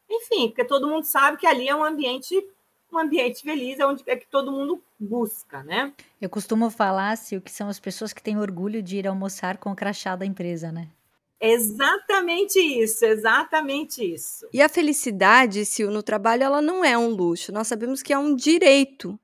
enfim, 0.10 0.48
porque 0.48 0.64
todo 0.64 0.88
mundo 0.88 1.04
sabe 1.04 1.38
que 1.38 1.46
ali 1.46 1.68
é 1.68 1.76
um 1.76 1.84
ambiente 1.84 2.46
um 2.94 3.00
ambiente 3.00 3.42
feliz 3.42 3.80
é 3.80 3.86
onde 3.86 4.04
é 4.08 4.16
que 4.16 4.28
todo 4.28 4.52
mundo 4.52 4.82
busca, 5.00 5.64
né? 5.64 5.94
Eu 6.22 6.30
costumo 6.30 6.70
falar, 6.70 7.16
Sil, 7.20 7.42
que 7.42 7.52
são 7.52 7.68
as 7.68 7.80
pessoas 7.80 8.14
que 8.14 8.22
têm 8.22 8.38
orgulho 8.38 8.82
de 8.82 8.98
ir 8.98 9.08
almoçar 9.08 9.58
com 9.58 9.72
o 9.72 9.76
crachá 9.76 10.16
da 10.16 10.26
empresa, 10.26 10.72
né? 10.72 10.88
Exatamente 11.42 12.58
isso, 12.58 13.04
exatamente 13.04 14.02
isso. 14.02 14.48
E 14.54 14.62
a 14.62 14.70
felicidade, 14.70 15.66
Sil, 15.68 15.92
no 15.92 16.02
trabalho, 16.02 16.44
ela 16.44 16.62
não 16.62 16.86
é 16.86 16.98
um 16.98 17.10
luxo. 17.10 17.52
Nós 17.52 17.68
sabemos 17.68 18.02
que 18.02 18.14
é 18.14 18.18
um 18.18 18.34
direito. 18.34 19.20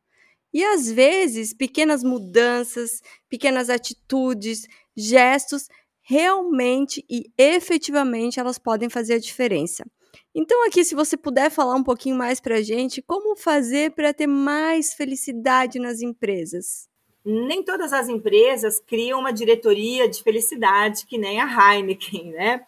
E 0.53 0.63
às 0.65 0.91
vezes, 0.91 1.53
pequenas 1.53 2.03
mudanças, 2.03 3.01
pequenas 3.29 3.69
atitudes, 3.69 4.67
gestos, 4.97 5.69
realmente 6.01 7.05
e 7.07 7.31
efetivamente 7.37 8.39
elas 8.39 8.57
podem 8.57 8.89
fazer 8.89 9.13
a 9.13 9.19
diferença. 9.19 9.85
Então, 10.33 10.65
aqui, 10.65 10.83
se 10.83 10.95
você 10.95 11.17
puder 11.17 11.49
falar 11.49 11.75
um 11.75 11.83
pouquinho 11.83 12.15
mais 12.15 12.39
para 12.39 12.55
a 12.55 12.61
gente, 12.61 13.01
como 13.01 13.35
fazer 13.35 13.91
para 13.91 14.13
ter 14.13 14.27
mais 14.27 14.93
felicidade 14.93 15.79
nas 15.79 16.01
empresas? 16.01 16.87
Nem 17.25 17.63
todas 17.63 17.91
as 17.93 18.07
empresas 18.07 18.79
criam 18.79 19.19
uma 19.19 19.33
diretoria 19.33 20.07
de 20.07 20.23
felicidade, 20.23 21.05
que 21.05 21.17
nem 21.17 21.39
a 21.41 21.45
Heineken, 21.45 22.31
né? 22.31 22.65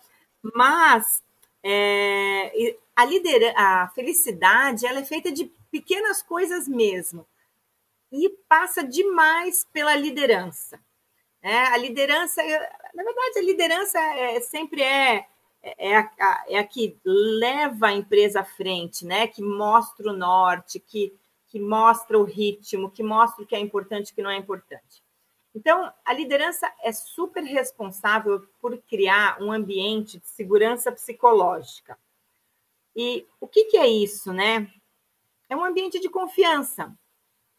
Mas 0.55 1.23
é, 1.63 2.75
a, 2.95 3.05
lidera 3.05 3.53
a 3.55 3.87
felicidade 3.89 4.85
ela 4.85 4.99
é 4.99 5.05
feita 5.05 5.31
de 5.31 5.51
pequenas 5.71 6.21
coisas 6.21 6.67
mesmo 6.67 7.25
e 8.11 8.29
passa 8.49 8.83
demais 8.83 9.65
pela 9.71 9.95
liderança. 9.95 10.79
É, 11.41 11.57
a 11.57 11.77
liderança, 11.77 12.43
na 12.93 13.03
verdade, 13.03 13.39
a 13.39 13.41
liderança 13.41 13.99
é, 13.99 14.39
sempre 14.41 14.81
é 14.83 15.25
é 15.63 15.97
a, 15.97 16.45
é 16.47 16.57
a 16.57 16.63
que 16.63 16.97
leva 17.05 17.87
a 17.87 17.93
empresa 17.93 18.41
à 18.41 18.43
frente, 18.43 19.05
né? 19.05 19.27
Que 19.27 19.41
mostra 19.41 20.09
o 20.09 20.15
norte, 20.15 20.79
que, 20.79 21.13
que 21.47 21.59
mostra 21.59 22.17
o 22.17 22.23
ritmo, 22.23 22.89
que 22.89 23.03
mostra 23.03 23.43
o 23.43 23.47
que 23.47 23.55
é 23.55 23.59
importante 23.59 24.09
e 24.09 24.11
o 24.11 24.15
que 24.15 24.21
não 24.21 24.31
é 24.31 24.37
importante. 24.37 25.03
Então, 25.53 25.91
a 26.05 26.13
liderança 26.13 26.71
é 26.81 26.91
super 26.91 27.43
responsável 27.43 28.47
por 28.61 28.77
criar 28.83 29.41
um 29.41 29.51
ambiente 29.51 30.17
de 30.17 30.27
segurança 30.27 30.91
psicológica. 30.91 31.97
E 32.95 33.27
o 33.39 33.47
que, 33.47 33.65
que 33.65 33.77
é 33.77 33.87
isso, 33.87 34.31
né? 34.33 34.71
É 35.49 35.55
um 35.55 35.65
ambiente 35.65 35.99
de 35.99 36.09
confiança, 36.09 36.93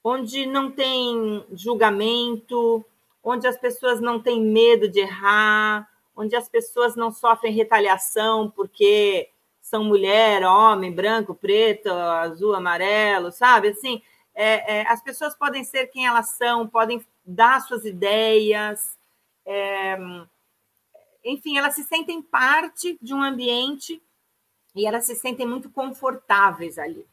onde 0.03 0.47
não 0.47 0.71
tem 0.71 1.45
julgamento, 1.53 2.85
onde 3.23 3.47
as 3.47 3.57
pessoas 3.59 4.01
não 4.01 4.21
têm 4.21 4.41
medo 4.41 4.89
de 4.89 5.01
errar, 5.01 5.89
onde 6.17 6.37
as 6.37 6.49
pessoas 6.49 6.95
não 6.95 7.11
sofrem 7.11 7.53
retaliação 7.53 8.51
porque 8.51 9.31
são 9.61 9.85
mulher, 9.85 10.45
homem, 10.45 10.93
branco, 10.93 11.35
preto, 11.35 11.89
azul, 11.91 12.55
amarelo, 12.55 13.31
sabe? 13.31 13.69
Assim, 13.69 14.03
é, 14.35 14.81
é, 14.81 14.89
as 14.89 15.03
pessoas 15.03 15.35
podem 15.35 15.65
ser 15.65 15.87
quem 15.87 16.07
elas 16.07 16.31
são, 16.31 16.67
podem 16.67 17.05
dar 17.25 17.61
suas 17.61 17.85
ideias, 17.85 18.99
é, 19.47 19.97
enfim, 21.25 21.57
elas 21.57 21.75
se 21.75 21.85
sentem 21.85 22.21
parte 22.21 22.99
de 23.01 23.15
um 23.15 23.23
ambiente 23.23 24.03
e 24.75 24.87
elas 24.87 25.05
se 25.05 25.15
sentem 25.15 25.47
muito 25.47 25.71
confortáveis 25.71 26.79
ali. 26.79 27.07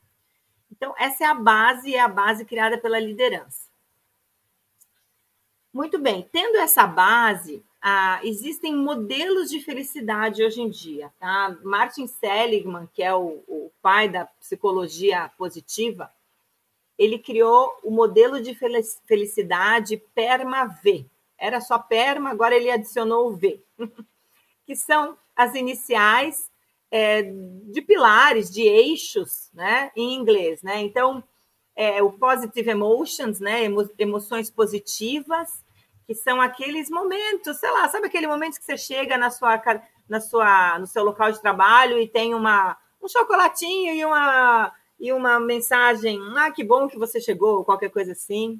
Então, 0.71 0.93
essa 0.97 1.23
é 1.25 1.27
a 1.27 1.33
base, 1.33 1.93
é 1.93 1.99
a 1.99 2.07
base 2.07 2.45
criada 2.45 2.77
pela 2.77 2.99
liderança. 2.99 3.69
Muito 5.73 5.99
bem, 5.99 6.27
tendo 6.31 6.57
essa 6.57 6.87
base, 6.87 7.63
ah, 7.81 8.19
existem 8.23 8.75
modelos 8.75 9.49
de 9.49 9.61
felicidade 9.61 10.43
hoje 10.43 10.61
em 10.61 10.69
dia. 10.69 11.11
Tá? 11.19 11.57
Martin 11.63 12.07
Seligman, 12.07 12.89
que 12.93 13.01
é 13.01 13.13
o, 13.13 13.43
o 13.47 13.71
pai 13.81 14.09
da 14.09 14.25
psicologia 14.25 15.31
positiva, 15.37 16.11
ele 16.97 17.17
criou 17.17 17.71
o 17.81 17.89
modelo 17.89 18.41
de 18.41 18.57
felicidade 19.07 19.97
PERMA-V. 20.13 21.05
Era 21.37 21.61
só 21.61 21.79
PERMA, 21.79 22.29
agora 22.29 22.53
ele 22.53 22.69
adicionou 22.69 23.29
o 23.29 23.35
V, 23.37 23.61
que 24.65 24.75
são 24.75 25.17
as 25.33 25.55
iniciais 25.55 26.51
é, 26.91 27.21
de 27.23 27.81
pilares, 27.81 28.51
de 28.51 28.63
eixos, 28.63 29.49
né, 29.53 29.91
em 29.95 30.13
inglês, 30.15 30.61
né? 30.61 30.81
Então, 30.81 31.23
é, 31.75 32.03
o 32.03 32.11
positive 32.11 32.69
emotions, 32.69 33.39
né, 33.39 33.63
emo 33.63 33.89
emoções 33.97 34.49
positivas, 34.49 35.63
que 36.09 36.15
são 36.15 36.41
aqueles 36.41 36.89
momentos, 36.89 37.57
sei 37.57 37.69
lá, 37.69 37.87
sabe 37.87 38.07
aquele 38.07 38.25
momento 38.25 38.57
que 38.57 38.65
você 38.65 38.75
chega 38.75 39.15
na 39.15 39.29
sua, 39.29 39.61
na 40.09 40.19
sua, 40.19 40.79
no 40.79 40.87
seu 40.87 41.03
local 41.03 41.31
de 41.31 41.39
trabalho 41.39 41.99
e 41.99 42.07
tem 42.07 42.33
uma, 42.33 42.75
um 42.99 43.07
chocolatinho 43.07 43.93
e 43.93 44.03
uma, 44.03 44.73
e 44.99 45.13
uma 45.13 45.39
mensagem, 45.39 46.19
ah, 46.35 46.49
que 46.49 46.63
bom 46.63 46.87
que 46.87 46.97
você 46.97 47.21
chegou, 47.21 47.63
qualquer 47.63 47.91
coisa 47.91 48.13
assim. 48.13 48.59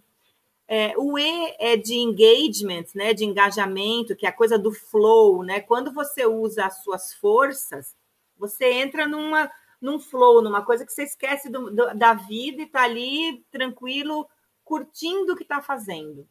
É, 0.67 0.93
o 0.95 1.17
E 1.17 1.55
é 1.57 1.75
de 1.75 1.95
engagement, 1.95 2.85
né, 2.93 3.15
de 3.15 3.25
engajamento, 3.25 4.15
que 4.15 4.27
é 4.27 4.29
a 4.29 4.31
coisa 4.31 4.55
do 4.55 4.71
flow, 4.71 5.41
né? 5.41 5.59
Quando 5.59 5.91
você 5.91 6.27
usa 6.27 6.67
as 6.67 6.83
suas 6.83 7.15
forças, 7.15 7.95
você 8.37 8.73
entra 8.73 9.07
numa, 9.07 9.49
num 9.81 9.99
flow, 9.99 10.43
numa 10.43 10.61
coisa 10.61 10.85
que 10.85 10.93
você 10.93 11.01
esquece 11.01 11.49
do, 11.49 11.71
do, 11.71 11.95
da 11.95 12.13
vida 12.13 12.61
e 12.61 12.65
está 12.65 12.83
ali 12.83 13.43
tranquilo, 13.49 14.29
curtindo 14.63 15.33
o 15.33 15.35
que 15.35 15.41
está 15.41 15.63
fazendo. 15.63 16.27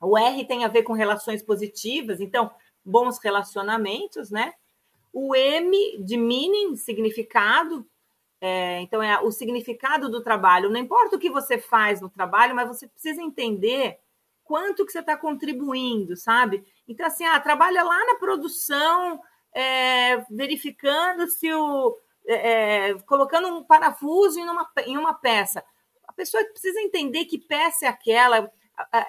O 0.00 0.16
R 0.16 0.44
tem 0.44 0.64
a 0.64 0.68
ver 0.68 0.82
com 0.82 0.92
relações 0.92 1.42
positivas, 1.42 2.20
então, 2.20 2.50
bons 2.84 3.18
relacionamentos, 3.18 4.30
né? 4.30 4.54
O 5.12 5.34
M 5.34 6.04
de 6.04 6.16
meaning, 6.16 6.76
significado. 6.76 7.86
É, 8.40 8.80
então, 8.82 9.02
é 9.02 9.18
o 9.20 9.30
significado 9.30 10.10
do 10.10 10.22
trabalho. 10.22 10.68
Não 10.68 10.78
importa 10.78 11.16
o 11.16 11.18
que 11.18 11.30
você 11.30 11.58
faz 11.58 12.00
no 12.00 12.10
trabalho, 12.10 12.54
mas 12.54 12.68
você 12.68 12.86
precisa 12.86 13.22
entender 13.22 13.98
quanto 14.44 14.84
que 14.84 14.92
você 14.92 15.00
está 15.00 15.16
contribuindo, 15.16 16.16
sabe? 16.16 16.64
Então, 16.86 17.06
assim, 17.06 17.24
ah, 17.24 17.40
trabalha 17.40 17.82
lá 17.82 17.98
na 18.06 18.14
produção, 18.16 19.20
é, 19.54 20.18
verificando 20.30 21.26
se 21.28 21.52
o. 21.52 21.98
É, 22.28 22.90
é 22.90 22.94
colocando 23.06 23.48
um 23.48 23.64
parafuso 23.64 24.38
em 24.38 24.48
uma, 24.48 24.68
em 24.84 24.96
uma 24.96 25.14
peça. 25.14 25.64
A 26.06 26.12
pessoa 26.12 26.44
precisa 26.44 26.80
entender 26.80 27.24
que 27.24 27.38
peça 27.38 27.86
é 27.86 27.88
aquela, 27.88 28.50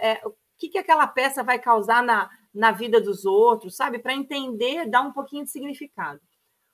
é, 0.02 0.22
que, 0.58 0.70
que 0.70 0.78
aquela 0.78 1.08
peça 1.08 1.44
vai 1.44 1.60
causar 1.60 2.04
na, 2.04 2.30
na 2.54 2.72
vida 2.72 3.00
dos 3.00 3.26
outros, 3.26 3.76
sabe? 3.76 4.00
Para 4.00 4.14
entender, 4.14 4.90
dar 4.90 5.02
um 5.02 5.14
pouquinho 5.14 5.44
de 5.44 5.52
significado. 5.52 6.20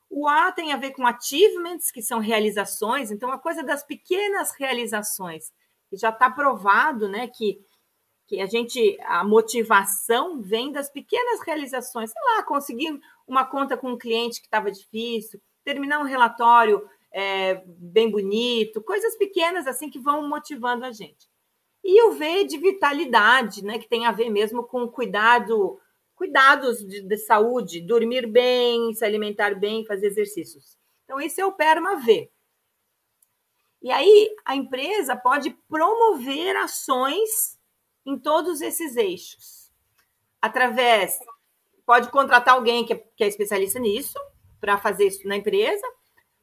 O 0.09 0.27
A 0.27 0.51
tem 0.51 0.71
a 0.71 0.77
ver 0.77 0.91
com 0.91 1.05
achievements, 1.07 1.91
que 1.91 2.01
são 2.01 2.19
realizações, 2.19 3.11
então 3.11 3.31
a 3.31 3.39
coisa 3.39 3.63
das 3.63 3.83
pequenas 3.83 4.53
realizações, 4.57 5.51
que 5.89 5.97
já 5.97 6.09
está 6.09 6.29
provado, 6.29 7.09
né, 7.09 7.27
que, 7.27 7.59
que 8.27 8.39
a 8.39 8.45
gente, 8.45 8.97
a 9.01 9.23
motivação 9.23 10.39
vem 10.39 10.71
das 10.71 10.89
pequenas 10.89 11.41
realizações, 11.45 12.11
sei 12.11 12.21
lá, 12.21 12.43
conseguir 12.43 12.99
uma 13.27 13.43
conta 13.43 13.75
com 13.75 13.93
um 13.93 13.97
cliente 13.97 14.39
que 14.39 14.47
estava 14.47 14.71
difícil, 14.71 15.41
terminar 15.63 15.99
um 15.99 16.05
relatório 16.05 16.87
é, 17.11 17.63
bem 17.65 18.09
bonito, 18.09 18.83
coisas 18.83 19.17
pequenas 19.17 19.65
assim 19.65 19.89
que 19.89 19.99
vão 19.99 20.27
motivando 20.29 20.85
a 20.85 20.91
gente. 20.91 21.27
E 21.83 22.01
o 22.03 22.13
V 22.13 22.45
de 22.45 22.57
vitalidade, 22.57 23.63
né, 23.63 23.77
que 23.77 23.89
tem 23.89 24.05
a 24.05 24.11
ver 24.11 24.29
mesmo 24.29 24.63
com 24.63 24.87
cuidado, 24.87 25.79
cuidados 26.15 26.79
de, 26.79 27.01
de 27.01 27.17
saúde, 27.17 27.81
dormir 27.81 28.25
bem, 28.25 28.93
se 28.93 29.03
alimentar 29.03 29.55
bem, 29.55 29.85
fazer 29.85 30.07
exercícios. 30.07 30.77
Então, 31.03 31.19
esse 31.19 31.41
é 31.41 31.45
o 31.45 31.51
PERMA 31.51 31.97
V. 31.97 32.31
E 33.81 33.91
aí, 33.91 34.33
a 34.45 34.55
empresa 34.55 35.15
pode 35.15 35.51
promover 35.67 36.55
ações 36.55 37.59
em 38.05 38.17
todos 38.17 38.61
esses 38.61 38.95
eixos. 38.95 39.69
Através, 40.41 41.19
pode 41.85 42.09
contratar 42.09 42.53
alguém 42.53 42.85
que 42.85 42.93
é, 42.93 43.03
que 43.15 43.23
é 43.23 43.27
especialista 43.27 43.79
nisso, 43.79 44.17
para 44.61 44.77
fazer 44.77 45.07
isso 45.07 45.27
na 45.27 45.35
empresa, 45.35 45.85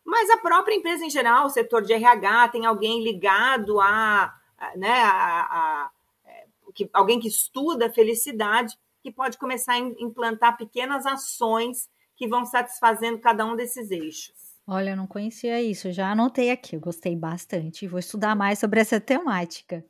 mas 0.05 0.29
a 0.29 0.37
própria 0.37 0.75
empresa 0.75 1.05
em 1.05 1.09
geral, 1.09 1.47
o 1.47 1.51
setor 1.51 1.81
de 1.83 1.95
RH, 1.95 2.49
tem 2.49 2.67
alguém 2.67 3.03
ligado 3.03 3.81
a 3.81 4.35
né, 4.77 4.91
a, 4.91 5.41
a, 5.41 5.91
é, 6.25 6.47
que, 6.75 6.89
alguém 6.93 7.19
que 7.19 7.29
estuda 7.29 7.87
a 7.87 7.93
felicidade, 7.93 8.77
que 9.03 9.11
pode 9.11 9.39
começar 9.39 9.75
a 9.75 9.79
implantar 9.79 10.57
pequenas 10.57 11.07
ações 11.07 11.89
que 12.17 12.29
vão 12.29 12.45
satisfazendo 12.45 13.19
cada 13.19 13.47
um 13.47 13.57
desses 13.57 13.91
eixos. 13.91 14.35
Olha, 14.67 14.91
eu 14.91 14.97
não 14.97 15.07
conhecia 15.07 15.61
isso, 15.61 15.91
já 15.91 16.13
anotei 16.13 16.51
aqui, 16.51 16.77
eu 16.77 16.81
gostei 16.81 17.17
bastante, 17.17 17.89
vou 17.89 17.99
estudar 17.99 18.37
mais 18.37 18.59
sobre 18.59 18.81
essa 18.81 19.01
temática. 19.01 19.85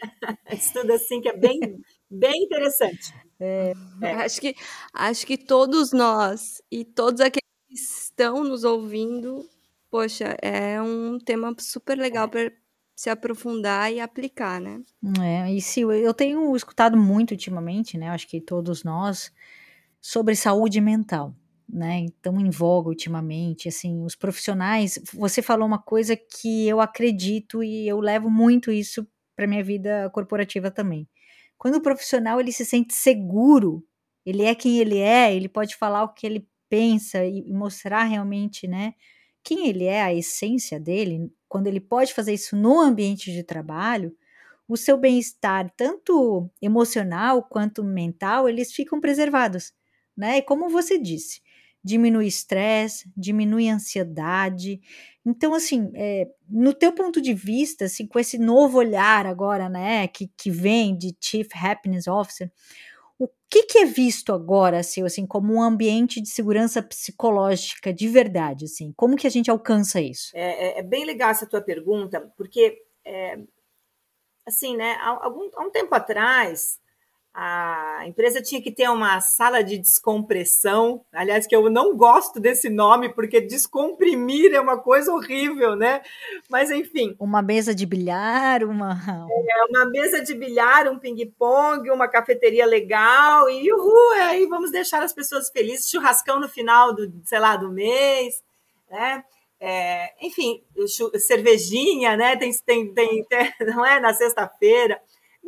Estuda 0.50 0.94
assim 0.94 1.20
que 1.20 1.28
é 1.28 1.36
bem, 1.36 1.82
bem 2.10 2.44
interessante. 2.44 3.12
É, 3.38 3.72
é. 4.00 4.12
Acho, 4.14 4.40
que, 4.40 4.54
acho 4.94 5.26
que 5.26 5.36
todos 5.36 5.92
nós 5.92 6.62
e 6.70 6.84
todos 6.84 7.20
aqueles 7.20 7.42
que 7.68 7.74
estão 7.74 8.44
nos 8.44 8.64
ouvindo, 8.64 9.48
poxa, 9.90 10.36
é 10.40 10.80
um 10.80 11.18
tema 11.18 11.54
super 11.58 11.98
legal 11.98 12.28
para 12.28 12.52
se 13.02 13.10
aprofundar 13.10 13.92
e 13.92 13.98
aplicar, 13.98 14.60
né? 14.60 14.80
É, 15.20 15.52
e 15.52 15.60
se 15.60 15.80
eu 15.80 16.14
tenho 16.14 16.54
escutado 16.54 16.96
muito 16.96 17.32
ultimamente, 17.32 17.98
né? 17.98 18.08
Acho 18.10 18.28
que 18.28 18.40
todos 18.40 18.84
nós 18.84 19.32
sobre 20.00 20.36
saúde 20.36 20.80
mental, 20.80 21.34
né? 21.68 21.98
Então 21.98 22.38
em 22.38 22.48
voga 22.48 22.88
ultimamente, 22.88 23.68
assim, 23.68 24.04
os 24.04 24.14
profissionais. 24.14 25.00
Você 25.14 25.42
falou 25.42 25.66
uma 25.66 25.82
coisa 25.82 26.16
que 26.16 26.68
eu 26.68 26.80
acredito 26.80 27.60
e 27.60 27.88
eu 27.88 27.98
levo 27.98 28.30
muito 28.30 28.70
isso 28.70 29.04
para 29.34 29.48
minha 29.48 29.64
vida 29.64 30.08
corporativa 30.10 30.70
também. 30.70 31.08
Quando 31.58 31.78
o 31.78 31.82
profissional 31.82 32.38
ele 32.38 32.52
se 32.52 32.64
sente 32.64 32.94
seguro, 32.94 33.84
ele 34.24 34.44
é 34.44 34.54
quem 34.54 34.78
ele 34.78 34.98
é, 34.98 35.34
ele 35.34 35.48
pode 35.48 35.74
falar 35.74 36.04
o 36.04 36.14
que 36.14 36.24
ele 36.24 36.46
pensa 36.68 37.26
e 37.26 37.52
mostrar 37.52 38.04
realmente, 38.04 38.68
né? 38.68 38.94
Quem 39.42 39.66
ele 39.66 39.86
é, 39.86 40.00
a 40.00 40.14
essência 40.14 40.78
dele, 40.78 41.32
quando 41.52 41.66
ele 41.66 41.80
pode 41.80 42.14
fazer 42.14 42.32
isso 42.32 42.56
no 42.56 42.80
ambiente 42.80 43.30
de 43.30 43.42
trabalho, 43.42 44.16
o 44.66 44.74
seu 44.74 44.96
bem-estar, 44.96 45.70
tanto 45.76 46.50
emocional 46.62 47.42
quanto 47.42 47.84
mental, 47.84 48.48
eles 48.48 48.72
ficam 48.72 48.98
preservados, 48.98 49.70
né? 50.16 50.38
E 50.38 50.42
como 50.42 50.70
você 50.70 50.98
disse, 50.98 51.42
diminui 51.84 52.26
estresse, 52.26 53.12
diminui 53.14 53.68
ansiedade. 53.68 54.80
Então, 55.26 55.52
assim, 55.52 55.92
é, 55.94 56.26
no 56.48 56.72
teu 56.72 56.90
ponto 56.90 57.20
de 57.20 57.34
vista, 57.34 57.84
assim, 57.84 58.06
com 58.06 58.18
esse 58.18 58.38
novo 58.38 58.78
olhar 58.78 59.26
agora, 59.26 59.68
né, 59.68 60.08
que, 60.08 60.30
que 60.34 60.50
vem 60.50 60.96
de 60.96 61.14
Chief 61.20 61.48
Happiness 61.54 62.06
Officer, 62.06 62.50
o 63.24 63.30
que, 63.48 63.64
que 63.64 63.78
é 63.78 63.84
visto 63.84 64.32
agora, 64.32 64.78
assim, 64.78 65.02
assim, 65.04 65.26
como 65.26 65.54
um 65.54 65.62
ambiente 65.62 66.20
de 66.20 66.28
segurança 66.28 66.82
psicológica 66.82 67.92
de 67.92 68.08
verdade, 68.08 68.64
assim? 68.64 68.92
Como 68.96 69.16
que 69.16 69.26
a 69.26 69.30
gente 69.30 69.50
alcança 69.50 70.00
isso? 70.00 70.30
É, 70.34 70.78
é, 70.78 70.78
é 70.80 70.82
bem 70.82 71.04
legal 71.04 71.30
essa 71.30 71.46
tua 71.46 71.60
pergunta, 71.60 72.20
porque, 72.36 72.82
é, 73.04 73.38
assim, 74.46 74.76
né, 74.76 74.96
há, 75.00 75.24
algum, 75.24 75.48
há 75.54 75.62
um 75.64 75.70
tempo 75.70 75.94
atrás, 75.94 76.80
a 77.34 78.02
empresa 78.06 78.42
tinha 78.42 78.60
que 78.60 78.70
ter 78.70 78.88
uma 78.90 79.18
sala 79.20 79.64
de 79.64 79.78
descompressão. 79.78 81.02
Aliás, 81.10 81.46
que 81.46 81.56
eu 81.56 81.70
não 81.70 81.96
gosto 81.96 82.38
desse 82.38 82.68
nome, 82.68 83.08
porque 83.08 83.40
descomprimir 83.40 84.52
é 84.52 84.60
uma 84.60 84.78
coisa 84.78 85.10
horrível, 85.10 85.74
né? 85.74 86.02
Mas, 86.50 86.70
enfim. 86.70 87.16
Uma 87.18 87.40
mesa 87.40 87.74
de 87.74 87.86
bilhar, 87.86 88.62
uma. 88.64 89.00
É, 89.30 89.64
uma 89.70 89.86
mesa 89.86 90.22
de 90.22 90.34
bilhar, 90.34 90.86
um 90.88 90.98
ping-pong, 90.98 91.90
uma 91.90 92.06
cafeteria 92.06 92.66
legal, 92.66 93.48
e 93.48 93.72
uhul, 93.72 94.12
aí 94.24 94.44
vamos 94.46 94.70
deixar 94.70 95.02
as 95.02 95.14
pessoas 95.14 95.48
felizes, 95.48 95.88
churrascão 95.88 96.38
no 96.38 96.48
final 96.48 96.94
do, 96.94 97.10
sei 97.24 97.38
lá, 97.38 97.56
do 97.56 97.70
mês, 97.70 98.42
né? 98.90 99.24
É, 99.58 100.12
enfim, 100.20 100.62
cervejinha, 101.18 102.14
né? 102.14 102.36
Tem, 102.36 102.52
tem, 102.66 102.92
tem, 102.92 103.24
tem 103.24 103.52
não 103.74 103.86
é? 103.86 103.98
Na 104.00 104.12
sexta-feira. 104.12 105.00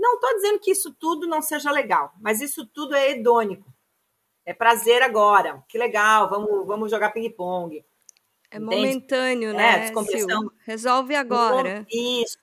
Não 0.05 0.17
estou 0.17 0.35
dizendo 0.35 0.61
que 0.61 0.71
isso 0.71 0.95
tudo 0.95 1.27
não 1.27 1.41
seja 1.41 1.71
legal, 1.71 2.13
mas 2.21 2.43
isso 2.43 2.67
tudo 2.67 2.95
é 2.95 3.13
hedônico. 3.13 3.73
É 4.45 4.53
prazer 4.53 5.01
agora. 5.01 5.65
Que 5.67 5.79
legal, 5.79 6.29
vamos, 6.29 6.67
vamos 6.67 6.91
jogar 6.91 7.11
ping-pong. 7.11 7.83
É 8.51 8.59
Entende? 8.59 8.77
momentâneo, 8.77 9.51
é, 9.51 9.55
né? 9.55 9.79
Descompressão. 9.81 10.51
Resolve 10.67 11.15
agora. 11.15 11.87
Isso. 11.91 12.37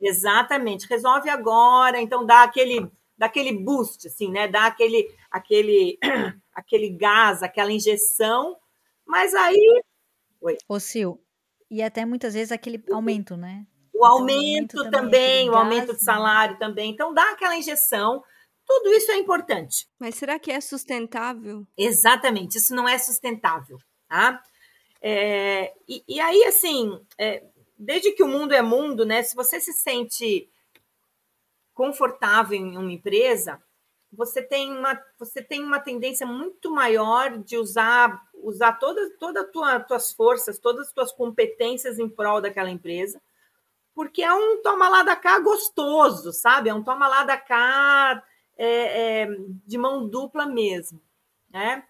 Exatamente. 0.00 0.88
Resolve 0.88 1.30
agora, 1.30 2.00
então 2.00 2.26
dá 2.26 2.42
aquele 2.42 2.90
dá 3.16 3.26
aquele 3.26 3.52
boost 3.52 4.08
assim, 4.08 4.32
né? 4.32 4.48
Dá 4.48 4.66
aquele 4.66 5.08
aquele 5.30 5.96
aquele 6.52 6.90
gás, 6.90 7.40
aquela 7.40 7.70
injeção, 7.70 8.56
mas 9.06 9.32
aí 9.32 9.82
Oi. 10.40 10.58
Ô, 10.68 10.80
Sil, 10.82 11.22
e 11.70 11.80
até 11.80 12.04
muitas 12.04 12.34
vezes 12.34 12.50
aquele 12.50 12.82
aumento, 12.92 13.36
né? 13.36 13.64
O 13.94 14.04
aumento, 14.04 14.78
aumento 14.78 14.90
também, 14.90 15.48
o 15.48 15.54
aumento 15.54 15.92
de 15.92 15.98
né? 15.98 16.04
salário 16.04 16.58
também. 16.58 16.90
Então, 16.90 17.14
dá 17.14 17.30
aquela 17.30 17.56
injeção. 17.56 18.22
Tudo 18.66 18.92
isso 18.92 19.10
é 19.12 19.16
importante. 19.16 19.86
Mas 19.98 20.16
será 20.16 20.38
que 20.38 20.50
é 20.50 20.60
sustentável? 20.60 21.64
Exatamente, 21.76 22.58
isso 22.58 22.74
não 22.74 22.88
é 22.88 22.98
sustentável. 22.98 23.78
Tá? 24.08 24.42
É, 25.00 25.72
e, 25.88 26.02
e, 26.08 26.20
aí, 26.20 26.44
assim, 26.44 27.00
é, 27.18 27.44
desde 27.78 28.10
que 28.12 28.22
o 28.22 28.28
mundo 28.28 28.52
é 28.52 28.62
mundo, 28.62 29.04
né? 29.04 29.22
Se 29.22 29.36
você 29.36 29.60
se 29.60 29.72
sente 29.72 30.50
confortável 31.72 32.58
em 32.58 32.76
uma 32.76 32.92
empresa, 32.92 33.62
você 34.12 34.42
tem 34.42 34.72
uma, 34.72 35.00
você 35.18 35.42
tem 35.42 35.62
uma 35.62 35.78
tendência 35.78 36.26
muito 36.26 36.70
maior 36.70 37.38
de 37.38 37.56
usar 37.56 38.22
usar 38.34 38.74
todas 38.74 39.10
toda 39.18 39.44
tua, 39.44 39.80
tuas 39.80 40.12
forças, 40.12 40.58
todas 40.58 40.88
as 40.88 40.92
tuas 40.92 41.12
competências 41.12 41.98
em 41.98 42.08
prol 42.08 42.40
daquela 42.40 42.70
empresa 42.70 43.20
porque 43.94 44.22
é 44.22 44.32
um 44.32 44.60
toma 44.62 44.88
lá 44.88 45.02
da 45.02 45.14
cá 45.14 45.38
gostoso, 45.38 46.32
sabe? 46.32 46.68
É 46.68 46.74
um 46.74 46.82
toma 46.82 47.06
lá 47.06 47.22
da 47.22 47.36
cá 47.36 48.22
é, 48.56 49.22
é, 49.22 49.28
de 49.66 49.78
mão 49.78 50.08
dupla 50.08 50.46
mesmo, 50.46 51.00
né? 51.50 51.84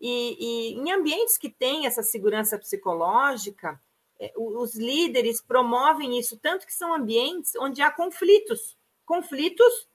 E, 0.00 0.36
e, 0.38 0.74
em 0.78 0.92
ambientes 0.92 1.36
que 1.36 1.50
têm 1.50 1.86
essa 1.86 2.02
segurança 2.02 2.58
psicológica, 2.58 3.80
é, 4.18 4.32
os 4.36 4.74
líderes 4.76 5.42
promovem 5.42 6.18
isso, 6.18 6.38
tanto 6.38 6.66
que 6.66 6.74
são 6.74 6.94
ambientes 6.94 7.54
onde 7.56 7.82
há 7.82 7.90
conflitos, 7.90 8.78
conflitos 9.04 9.88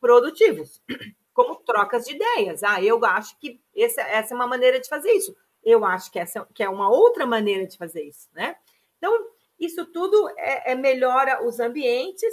produtivos, 0.00 0.82
como 1.32 1.56
trocas 1.56 2.04
de 2.04 2.14
ideias. 2.14 2.62
Ah, 2.62 2.82
eu 2.82 3.02
acho 3.04 3.38
que 3.38 3.60
essa, 3.74 4.02
essa 4.02 4.34
é 4.34 4.36
uma 4.36 4.46
maneira 4.46 4.80
de 4.80 4.88
fazer 4.88 5.12
isso. 5.12 5.34
Eu 5.62 5.84
acho 5.84 6.10
que 6.10 6.18
essa 6.18 6.46
que 6.54 6.62
é 6.62 6.68
uma 6.68 6.88
outra 6.88 7.26
maneira 7.26 7.66
de 7.66 7.76
fazer 7.76 8.02
isso, 8.02 8.28
né? 8.32 8.56
Então, 8.98 9.26
isso 9.58 9.84
tudo 9.86 10.28
é, 10.36 10.72
é 10.72 10.74
melhora 10.74 11.46
os 11.46 11.60
ambientes 11.60 12.32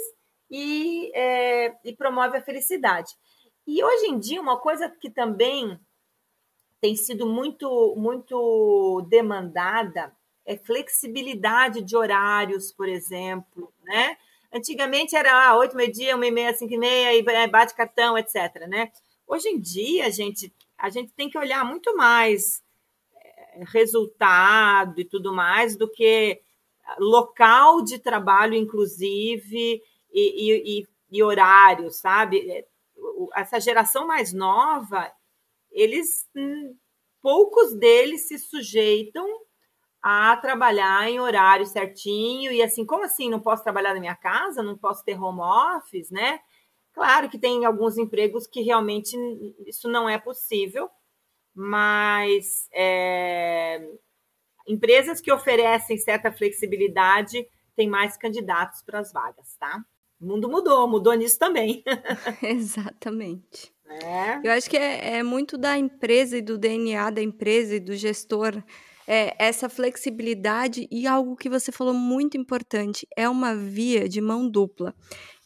e, 0.50 1.12
é, 1.16 1.76
e 1.84 1.96
promove 1.96 2.38
a 2.38 2.42
felicidade. 2.42 3.12
E 3.66 3.84
hoje 3.84 4.08
em 4.08 4.20
dia, 4.20 4.42
uma 4.42 4.60
coisa 4.60 4.90
que 4.90 5.10
também 5.10 5.80
tem 6.82 6.96
sido 6.96 7.26
muito, 7.26 7.96
muito 7.96 9.06
demandada 9.10 10.14
é 10.46 10.58
flexibilidade 10.58 11.82
de 11.82 11.96
horários, 11.96 12.74
por 12.74 12.90
exemplo, 12.90 13.74
né? 13.84 14.18
Antigamente 14.54 15.16
era 15.16 15.50
ah, 15.50 15.58
8, 15.58 15.76
meio-dia, 15.76 16.16
1 16.16 16.24
e 16.24 16.32
meia, 16.32 16.54
5 16.54 16.72
e 16.72 16.78
meia, 16.78 17.16
e 17.16 17.48
bate 17.48 17.74
cartão, 17.74 18.18
etc. 18.18 18.68
Né? 18.68 18.92
Hoje 19.26 19.50
em 19.50 19.60
dia, 19.60 20.12
gente, 20.12 20.54
a 20.78 20.90
gente 20.90 21.12
tem 21.14 21.30
que 21.30 21.38
olhar 21.38 21.66
muito 21.66 21.96
mais 21.96 22.62
é, 23.16 23.64
resultado 23.66 25.00
e 25.00 25.06
tudo 25.06 25.34
mais 25.34 25.76
do 25.76 25.90
que 25.90 26.40
local 27.00 27.84
de 27.84 28.00
trabalho, 28.00 28.56
inclusive, 28.56 29.82
e, 30.12 30.82
e, 30.82 30.88
e 31.12 31.24
horário, 31.24 31.90
sabe? 31.92 32.50
É, 32.50 32.66
essa 33.36 33.60
geração 33.60 34.08
mais 34.08 34.34
nova, 34.34 35.12
eles 35.72 36.28
hum, 36.36 36.76
poucos 37.22 37.74
deles 37.78 38.28
se 38.28 38.38
sujeitam 38.38 39.26
a 40.02 40.36
trabalhar 40.38 41.10
em 41.10 41.20
horário 41.20 41.66
certinho 41.66 42.52
e 42.52 42.62
assim, 42.62 42.86
como 42.86 43.06
assim? 43.06 43.30
Não 43.30 43.40
posso 43.40 43.64
trabalhar 43.64 43.94
na 43.94 44.02
minha 44.02 44.16
casa? 44.16 44.62
Não 44.62 44.78
posso 44.78 45.04
ter 45.06 45.20
home 45.20 45.42
office, 45.42 46.12
né? 46.12 46.40
Claro 46.94 47.30
que 47.30 47.40
tem 47.40 47.66
alguns 47.66 47.98
empregos 47.98 48.46
que 48.46 48.62
realmente 48.62 49.16
isso 49.66 49.88
não 49.90 50.08
é 50.08 50.20
possível, 50.20 50.90
mas 51.56 52.68
é, 52.74 53.90
Empresas 54.68 55.20
que 55.20 55.32
oferecem 55.32 55.98
certa 55.98 56.32
flexibilidade 56.32 57.46
têm 57.76 57.90
mais 57.90 58.18
candidatos 58.18 58.82
para 58.82 59.00
as 59.00 59.12
vagas, 59.12 59.56
tá? 59.60 59.84
O 60.20 60.26
mundo 60.26 60.50
mudou, 60.50 60.88
mudou 60.88 61.14
nisso 61.14 61.38
também. 61.38 61.84
Exatamente. 62.42 63.74
É. 63.90 64.48
Eu 64.48 64.52
acho 64.54 64.70
que 64.70 64.78
é, 64.78 65.18
é, 65.18 65.24
muito 65.24 65.58
da 65.58 65.78
empresa 65.78 66.38
e 66.38 66.42
do 66.42 66.58
DNA 66.58 67.10
da 67.10 67.22
empresa 67.22 67.76
e 67.76 67.80
do 67.80 67.96
gestor 67.96 68.64
é, 69.08 69.36
essa 69.38 69.68
flexibilidade 69.68 70.88
e 70.90 71.06
algo 71.06 71.36
que 71.36 71.50
você 71.50 71.72
falou 71.72 71.94
muito 71.94 72.38
importante 72.38 73.06
é 73.16 73.28
uma 73.28 73.56
via 73.56 74.08
de 74.08 74.22
mão 74.22 74.50
dupla. 74.50 74.96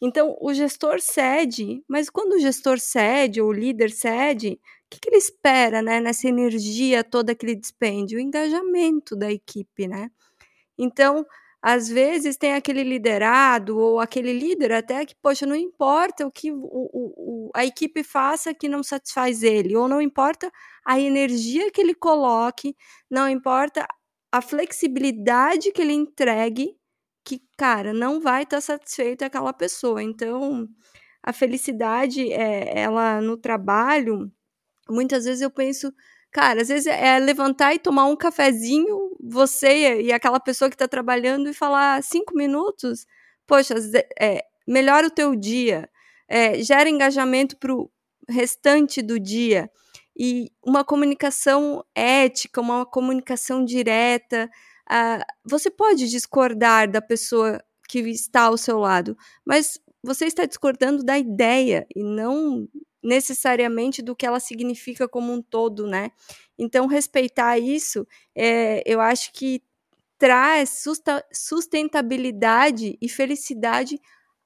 Então 0.01 0.37
o 0.39 0.53
gestor 0.53 0.99
cede, 1.01 1.83
mas 1.87 2.09
quando 2.09 2.33
o 2.33 2.39
gestor 2.39 2.79
cede 2.79 3.41
ou 3.41 3.49
o 3.49 3.53
líder 3.53 3.89
cede, 3.89 4.59
que, 4.89 4.99
que 4.99 5.09
ele 5.09 5.17
espera, 5.17 5.81
né, 5.81 5.99
nessa 5.99 6.27
energia 6.27 7.03
toda 7.03 7.35
que 7.35 7.45
ele 7.45 7.55
despende? 7.55 8.15
O 8.15 8.19
engajamento 8.19 9.15
da 9.15 9.31
equipe, 9.31 9.87
né? 9.87 10.09
Então, 10.77 11.25
às 11.61 11.89
vezes 11.89 12.37
tem 12.37 12.53
aquele 12.53 12.83
liderado 12.83 13.77
ou 13.77 13.99
aquele 13.99 14.31
líder 14.33 14.71
até 14.71 15.05
que, 15.05 15.15
poxa, 15.21 15.45
não 15.45 15.55
importa 15.55 16.25
o 16.25 16.31
que 16.31 16.51
o, 16.51 16.59
o, 16.61 17.51
a 17.55 17.65
equipe 17.65 18.03
faça 18.03 18.53
que 18.53 18.69
não 18.69 18.83
satisfaz 18.83 19.43
ele, 19.43 19.75
ou 19.75 19.87
não 19.87 20.01
importa 20.01 20.51
a 20.85 20.99
energia 20.99 21.71
que 21.71 21.81
ele 21.81 21.95
coloque, 21.95 22.75
não 23.09 23.27
importa 23.29 23.87
a 24.31 24.41
flexibilidade 24.41 25.71
que 25.71 25.81
ele 25.81 25.93
entregue, 25.93 26.77
que, 27.25 27.41
cara, 27.57 27.93
não 27.93 28.21
vai 28.21 28.43
estar 28.43 28.57
tá 28.57 28.61
satisfeito 28.61 29.23
aquela 29.23 29.53
pessoa. 29.53 30.01
Então, 30.01 30.67
a 31.23 31.33
felicidade, 31.33 32.31
é, 32.31 32.79
ela 32.79 33.19
no 33.21 33.37
trabalho, 33.37 34.31
muitas 34.89 35.25
vezes 35.25 35.41
eu 35.41 35.49
penso, 35.49 35.93
cara, 36.31 36.61
às 36.61 36.67
vezes 36.69 36.87
é 36.87 37.19
levantar 37.19 37.73
e 37.73 37.79
tomar 37.79 38.05
um 38.05 38.15
cafezinho, 38.15 39.15
você 39.19 40.01
e 40.01 40.11
aquela 40.11 40.39
pessoa 40.39 40.69
que 40.69 40.75
está 40.75 40.87
trabalhando 40.87 41.49
e 41.49 41.53
falar 41.53 42.03
cinco 42.03 42.35
minutos, 42.35 43.05
poxa, 43.45 43.75
é, 44.19 44.43
melhora 44.67 45.07
o 45.07 45.11
teu 45.11 45.35
dia, 45.35 45.89
é, 46.27 46.61
gera 46.61 46.89
engajamento 46.89 47.57
para 47.57 47.73
o 47.73 47.89
restante 48.29 49.01
do 49.01 49.19
dia 49.19 49.69
e 50.17 50.51
uma 50.65 50.83
comunicação 50.83 51.85
ética, 51.95 52.59
uma 52.59 52.85
comunicação 52.85 53.63
direta. 53.63 54.49
Uh, 54.89 55.23
você 55.45 55.69
pode 55.69 56.09
discordar 56.09 56.89
da 56.89 57.01
pessoa 57.01 57.61
que 57.87 57.99
está 57.99 58.43
ao 58.43 58.57
seu 58.57 58.79
lado, 58.79 59.15
mas 59.45 59.79
você 60.03 60.25
está 60.25 60.45
discordando 60.45 61.03
da 61.03 61.17
ideia 61.17 61.85
e 61.95 62.03
não 62.03 62.67
necessariamente 63.03 64.01
do 64.01 64.15
que 64.15 64.25
ela 64.25 64.39
significa 64.39 65.07
como 65.07 65.31
um 65.31 65.41
todo, 65.41 65.87
né? 65.87 66.11
Então, 66.57 66.87
respeitar 66.87 67.57
isso, 67.57 68.07
é, 68.35 68.81
eu 68.85 68.99
acho 68.99 69.31
que 69.33 69.61
traz 70.17 70.83
sustentabilidade 71.31 72.97
e 72.99 73.07
felicidade 73.07 73.99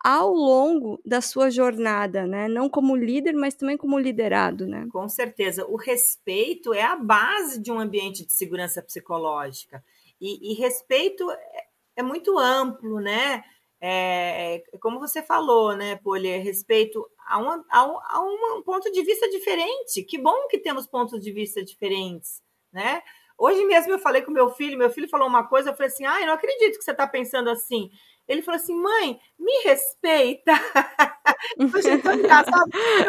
ao 0.04 0.34
longo 0.34 1.00
da 1.06 1.22
sua 1.22 1.50
jornada, 1.50 2.26
né? 2.26 2.48
Não 2.48 2.68
como 2.68 2.96
líder, 2.96 3.34
mas 3.34 3.54
também 3.54 3.78
como 3.78 4.00
liderado, 4.00 4.66
né? 4.68 4.88
Com 4.92 5.08
certeza. 5.08 5.66
O 5.68 5.78
respeito 5.78 6.74
é 6.74 6.82
a 6.82 6.96
base 6.96 7.62
de 7.62 7.72
um 7.72 7.80
ambiente 7.80 8.26
de 8.26 8.34
segurança 8.34 8.82
psicológica. 8.82 9.84
E, 10.20 10.52
e 10.52 10.56
respeito 10.56 11.30
é, 11.32 11.64
é 11.98 12.04
muito 12.04 12.38
amplo, 12.38 13.00
né? 13.00 13.44
É, 13.84 14.58
é, 14.58 14.78
como 14.80 15.00
você 15.00 15.24
falou, 15.24 15.76
né, 15.76 15.96
Poli, 15.96 16.38
respeito 16.38 17.04
a, 17.28 17.40
uma, 17.40 17.66
a, 17.72 17.84
um, 17.84 17.98
a 17.98 18.56
um 18.56 18.62
ponto 18.62 18.92
de 18.92 19.02
vista 19.04 19.28
diferente. 19.30 20.04
Que 20.04 20.20
bom 20.20 20.48
que 20.48 20.60
temos 20.60 20.86
pontos 20.86 21.20
de 21.20 21.32
vista 21.32 21.64
diferentes, 21.64 22.42
né? 22.72 23.02
Hoje 23.38 23.66
mesmo 23.66 23.92
eu 23.94 23.98
falei 23.98 24.22
com 24.22 24.30
meu 24.30 24.52
filho, 24.52 24.78
meu 24.78 24.92
filho 24.92 25.10
falou 25.10 25.28
uma 25.28 25.48
coisa, 25.48 25.72
eu 25.72 25.74
falei 25.74 25.88
assim, 25.88 26.06
ah, 26.06 26.22
eu 26.22 26.28
não 26.28 26.34
acredito 26.36 26.78
que 26.78 26.84
você 26.84 26.92
está 26.92 27.08
pensando 27.08 27.50
assim. 27.50 27.90
Ele 28.32 28.42
falou 28.42 28.60
assim: 28.60 28.74
mãe, 28.74 29.20
me 29.38 29.52
respeita. 29.66 30.54
eu 31.60 31.68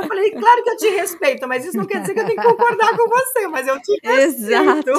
falei, 0.09 0.31
claro 0.33 0.65
que 0.65 0.71
eu 0.71 0.77
te 0.77 0.89
respeito, 0.89 1.47
mas 1.47 1.65
isso 1.65 1.77
não 1.77 1.87
quer 1.87 2.01
dizer 2.01 2.15
que 2.15 2.21
eu 2.21 2.27
tenho 2.27 2.41
que 2.41 2.49
concordar 2.49 2.97
com 2.97 3.09
você, 3.09 3.47
mas 3.47 3.69
eu 3.69 3.81
te 3.81 3.93
respeito. 4.03 4.91
Exato. 4.91 4.93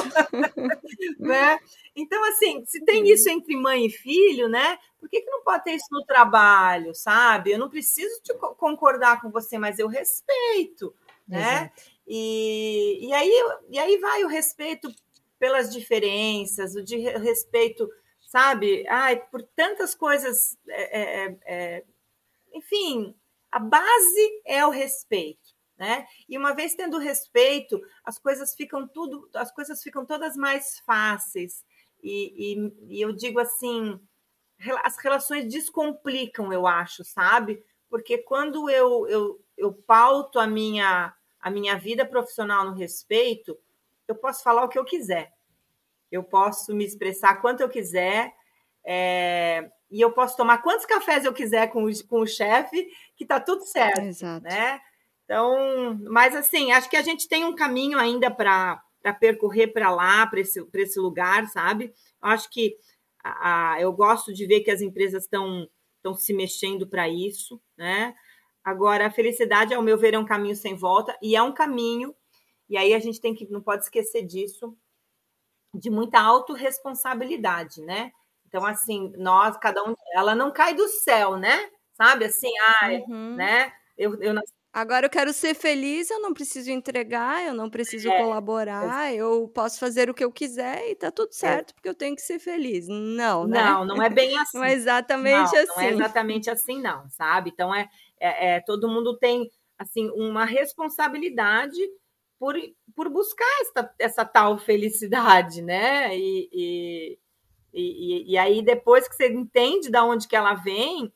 né? 1.20 1.58
Então, 1.94 2.24
assim, 2.30 2.64
se 2.64 2.82
tem 2.86 3.06
isso 3.06 3.28
entre 3.28 3.54
mãe 3.54 3.84
e 3.84 3.90
filho, 3.90 4.48
né? 4.48 4.78
Por 4.98 5.10
que, 5.10 5.20
que 5.20 5.30
não 5.30 5.42
pode 5.42 5.64
ter 5.64 5.72
isso 5.72 5.88
no 5.92 6.04
trabalho, 6.06 6.94
sabe? 6.94 7.52
Eu 7.52 7.58
não 7.58 7.68
preciso 7.68 8.22
de 8.22 8.32
concordar 8.56 9.20
com 9.20 9.30
você, 9.30 9.58
mas 9.58 9.78
eu 9.78 9.88
respeito, 9.88 10.94
né? 11.28 11.70
E, 12.06 13.08
e, 13.08 13.12
aí, 13.12 13.42
e 13.70 13.78
aí 13.78 13.98
vai 13.98 14.24
o 14.24 14.28
respeito 14.28 14.88
pelas 15.38 15.70
diferenças, 15.70 16.74
o 16.74 16.82
de 16.82 16.96
respeito, 16.96 17.86
sabe? 18.34 18.84
Ai, 18.88 19.14
por 19.30 19.42
tantas 19.54 19.94
coisas. 19.94 20.58
É, 20.68 21.00
é, 21.00 21.38
é, 21.46 21.84
enfim, 22.52 23.14
a 23.52 23.60
base 23.60 24.42
é 24.44 24.66
o 24.66 24.70
respeito. 24.70 25.54
Né? 25.78 26.04
E 26.28 26.36
uma 26.36 26.52
vez 26.52 26.74
tendo 26.74 26.98
respeito, 26.98 27.80
as 28.04 28.18
coisas 28.18 28.54
ficam 28.54 28.88
tudo, 28.88 29.28
as 29.34 29.52
coisas 29.52 29.80
ficam 29.80 30.04
todas 30.04 30.36
mais 30.36 30.80
fáceis. 30.80 31.64
E, 32.02 32.54
e, 32.88 32.96
e 32.96 33.00
eu 33.00 33.12
digo 33.12 33.38
assim, 33.38 34.00
as 34.82 34.98
relações 34.98 35.52
descomplicam, 35.52 36.52
eu 36.52 36.66
acho, 36.66 37.04
sabe? 37.04 37.64
Porque 37.88 38.18
quando 38.18 38.68
eu, 38.68 39.06
eu, 39.06 39.44
eu 39.56 39.72
pauto 39.72 40.40
a 40.40 40.46
minha 40.46 41.14
a 41.40 41.50
minha 41.50 41.76
vida 41.76 42.06
profissional 42.06 42.64
no 42.64 42.72
respeito, 42.72 43.58
eu 44.08 44.14
posso 44.14 44.42
falar 44.42 44.64
o 44.64 44.68
que 44.68 44.78
eu 44.78 44.84
quiser. 44.84 45.30
Eu 46.14 46.22
posso 46.22 46.72
me 46.72 46.84
expressar 46.84 47.40
quanto 47.40 47.60
eu 47.60 47.68
quiser. 47.68 48.32
É, 48.86 49.68
e 49.90 50.00
eu 50.00 50.12
posso 50.12 50.36
tomar 50.36 50.58
quantos 50.58 50.86
cafés 50.86 51.24
eu 51.24 51.32
quiser 51.32 51.72
com 51.72 51.84
o, 51.84 52.06
com 52.06 52.20
o 52.20 52.26
chefe, 52.26 52.86
que 53.16 53.26
tá 53.26 53.40
tudo 53.40 53.64
certo. 53.64 54.00
Exato. 54.00 54.44
Né? 54.44 54.80
Então, 55.24 55.98
mas 56.04 56.36
assim, 56.36 56.70
acho 56.70 56.88
que 56.88 56.96
a 56.96 57.02
gente 57.02 57.26
tem 57.26 57.44
um 57.44 57.54
caminho 57.54 57.98
ainda 57.98 58.30
para 58.30 58.80
percorrer 59.18 59.72
para 59.72 59.90
lá, 59.90 60.26
para 60.26 60.38
esse, 60.40 60.64
esse 60.74 61.00
lugar, 61.00 61.48
sabe? 61.48 61.92
Eu 62.22 62.28
acho 62.28 62.48
que 62.50 62.76
a, 63.24 63.72
a, 63.72 63.80
eu 63.80 63.92
gosto 63.92 64.32
de 64.32 64.46
ver 64.46 64.60
que 64.60 64.70
as 64.70 64.80
empresas 64.80 65.24
estão 65.24 65.68
se 66.16 66.32
mexendo 66.32 66.86
para 66.86 67.08
isso, 67.08 67.60
né? 67.76 68.14
Agora, 68.62 69.06
a 69.06 69.10
felicidade, 69.10 69.74
ao 69.74 69.82
meu 69.82 69.98
ver, 69.98 70.14
é 70.14 70.18
um 70.18 70.24
caminho 70.24 70.54
sem 70.54 70.74
volta 70.74 71.16
e 71.20 71.34
é 71.34 71.42
um 71.42 71.52
caminho, 71.52 72.14
e 72.68 72.76
aí 72.76 72.94
a 72.94 72.98
gente 72.98 73.20
tem 73.20 73.34
que, 73.34 73.50
não 73.50 73.60
pode 73.60 73.84
esquecer 73.84 74.22
disso, 74.22 74.76
de 75.74 75.90
muita 75.90 76.20
autorresponsabilidade, 76.20 77.82
né? 77.82 78.10
Então, 78.46 78.64
assim, 78.64 79.12
nós, 79.16 79.56
cada 79.56 79.82
um, 79.82 79.94
ela 80.14 80.34
não 80.34 80.52
cai 80.52 80.74
do 80.74 80.86
céu, 80.88 81.36
né? 81.36 81.68
Sabe, 81.94 82.26
assim, 82.26 82.52
ai, 82.80 83.04
uhum. 83.08 83.34
né? 83.36 83.72
Eu, 83.96 84.20
eu 84.22 84.34
Agora 84.74 85.06
eu 85.06 85.10
quero 85.10 85.32
ser 85.32 85.54
feliz, 85.54 86.10
eu 86.10 86.20
não 86.20 86.34
preciso 86.34 86.68
entregar, 86.68 87.46
eu 87.46 87.54
não 87.54 87.70
preciso 87.70 88.10
é, 88.10 88.18
colaborar, 88.20 89.12
é. 89.12 89.14
eu 89.14 89.48
posso 89.54 89.78
fazer 89.78 90.10
o 90.10 90.14
que 90.14 90.24
eu 90.24 90.32
quiser 90.32 90.90
e 90.90 90.96
tá 90.96 91.12
tudo 91.12 91.28
é. 91.28 91.32
certo, 91.32 91.70
é. 91.70 91.74
porque 91.74 91.88
eu 91.88 91.94
tenho 91.94 92.16
que 92.16 92.22
ser 92.22 92.40
feliz. 92.40 92.88
Não, 92.88 93.46
né? 93.46 93.62
Não, 93.62 93.84
não 93.84 94.02
é 94.02 94.10
bem 94.10 94.36
assim. 94.36 94.58
Não 94.58 94.64
é 94.64 94.72
exatamente 94.72 95.52
não, 95.52 95.62
assim. 95.62 95.66
Não 95.68 95.80
é 95.80 95.86
assim. 95.86 95.94
exatamente 95.94 96.50
assim, 96.50 96.82
não, 96.82 97.08
sabe? 97.10 97.50
Então 97.54 97.72
é, 97.72 97.88
é, 98.18 98.56
é, 98.56 98.60
todo 98.62 98.88
mundo 98.88 99.16
tem 99.16 99.48
assim 99.78 100.10
uma 100.10 100.44
responsabilidade 100.44 101.78
por, 102.38 102.54
por 102.94 103.08
buscar 103.08 103.60
essa, 103.62 103.94
essa 103.98 104.24
tal 104.24 104.58
felicidade, 104.58 105.62
né? 105.62 106.16
E, 106.16 106.48
e, 106.52 107.18
e, 107.72 108.32
e 108.32 108.38
aí 108.38 108.62
depois 108.62 109.08
que 109.08 109.14
você 109.14 109.32
entende 109.32 109.90
de 109.90 109.98
onde 109.98 110.28
que 110.28 110.36
ela 110.36 110.54
vem, 110.54 111.12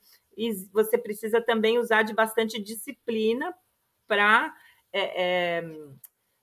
você 0.71 0.97
precisa 0.97 1.41
também 1.41 1.77
usar 1.77 2.03
de 2.03 2.13
bastante 2.13 2.61
disciplina 2.61 3.53
para 4.07 4.53
é, 4.91 5.23
é, 5.23 5.63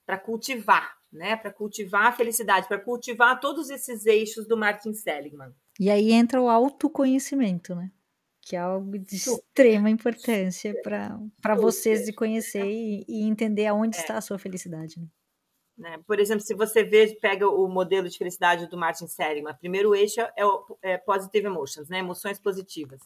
para 0.04 0.18
cultivar, 0.18 0.96
né? 1.12 1.36
Para 1.36 1.52
cultivar 1.52 2.06
a 2.06 2.12
felicidade, 2.12 2.68
para 2.68 2.78
cultivar 2.78 3.40
todos 3.40 3.70
esses 3.70 4.06
eixos 4.06 4.46
do 4.46 4.56
Martin 4.56 4.92
Seligman. 4.92 5.52
E 5.80 5.90
aí 5.90 6.12
entra 6.12 6.40
o 6.40 6.48
autoconhecimento, 6.48 7.74
né? 7.74 7.90
Que 8.48 8.54
é 8.54 8.60
algo 8.60 8.96
de 8.96 9.16
extrema 9.16 9.90
importância 9.90 10.72
para 10.82 11.54
vocês 11.56 12.06
de 12.06 12.12
conhecer 12.12 12.64
e, 12.64 13.04
e 13.08 13.22
entender 13.24 13.66
aonde 13.66 13.96
é. 13.96 14.00
está 14.00 14.16
a 14.16 14.20
sua 14.20 14.38
felicidade. 14.38 15.00
Né? 15.00 15.06
Né? 15.76 15.98
Por 16.06 16.20
exemplo, 16.20 16.44
se 16.44 16.54
você 16.54 16.84
vê, 16.84 17.18
pega 17.20 17.48
o 17.48 17.66
modelo 17.66 18.08
de 18.08 18.16
felicidade 18.16 18.68
do 18.68 18.78
Martin 18.78 19.08
Seligman, 19.08 19.54
primeiro 19.58 19.94
eixo 19.94 20.20
é 20.36 20.46
o 20.46 20.78
é 20.80 20.96
positive 20.96 21.46
emotions, 21.46 21.88
né? 21.88 21.98
emoções 21.98 22.38
positivas 22.38 23.00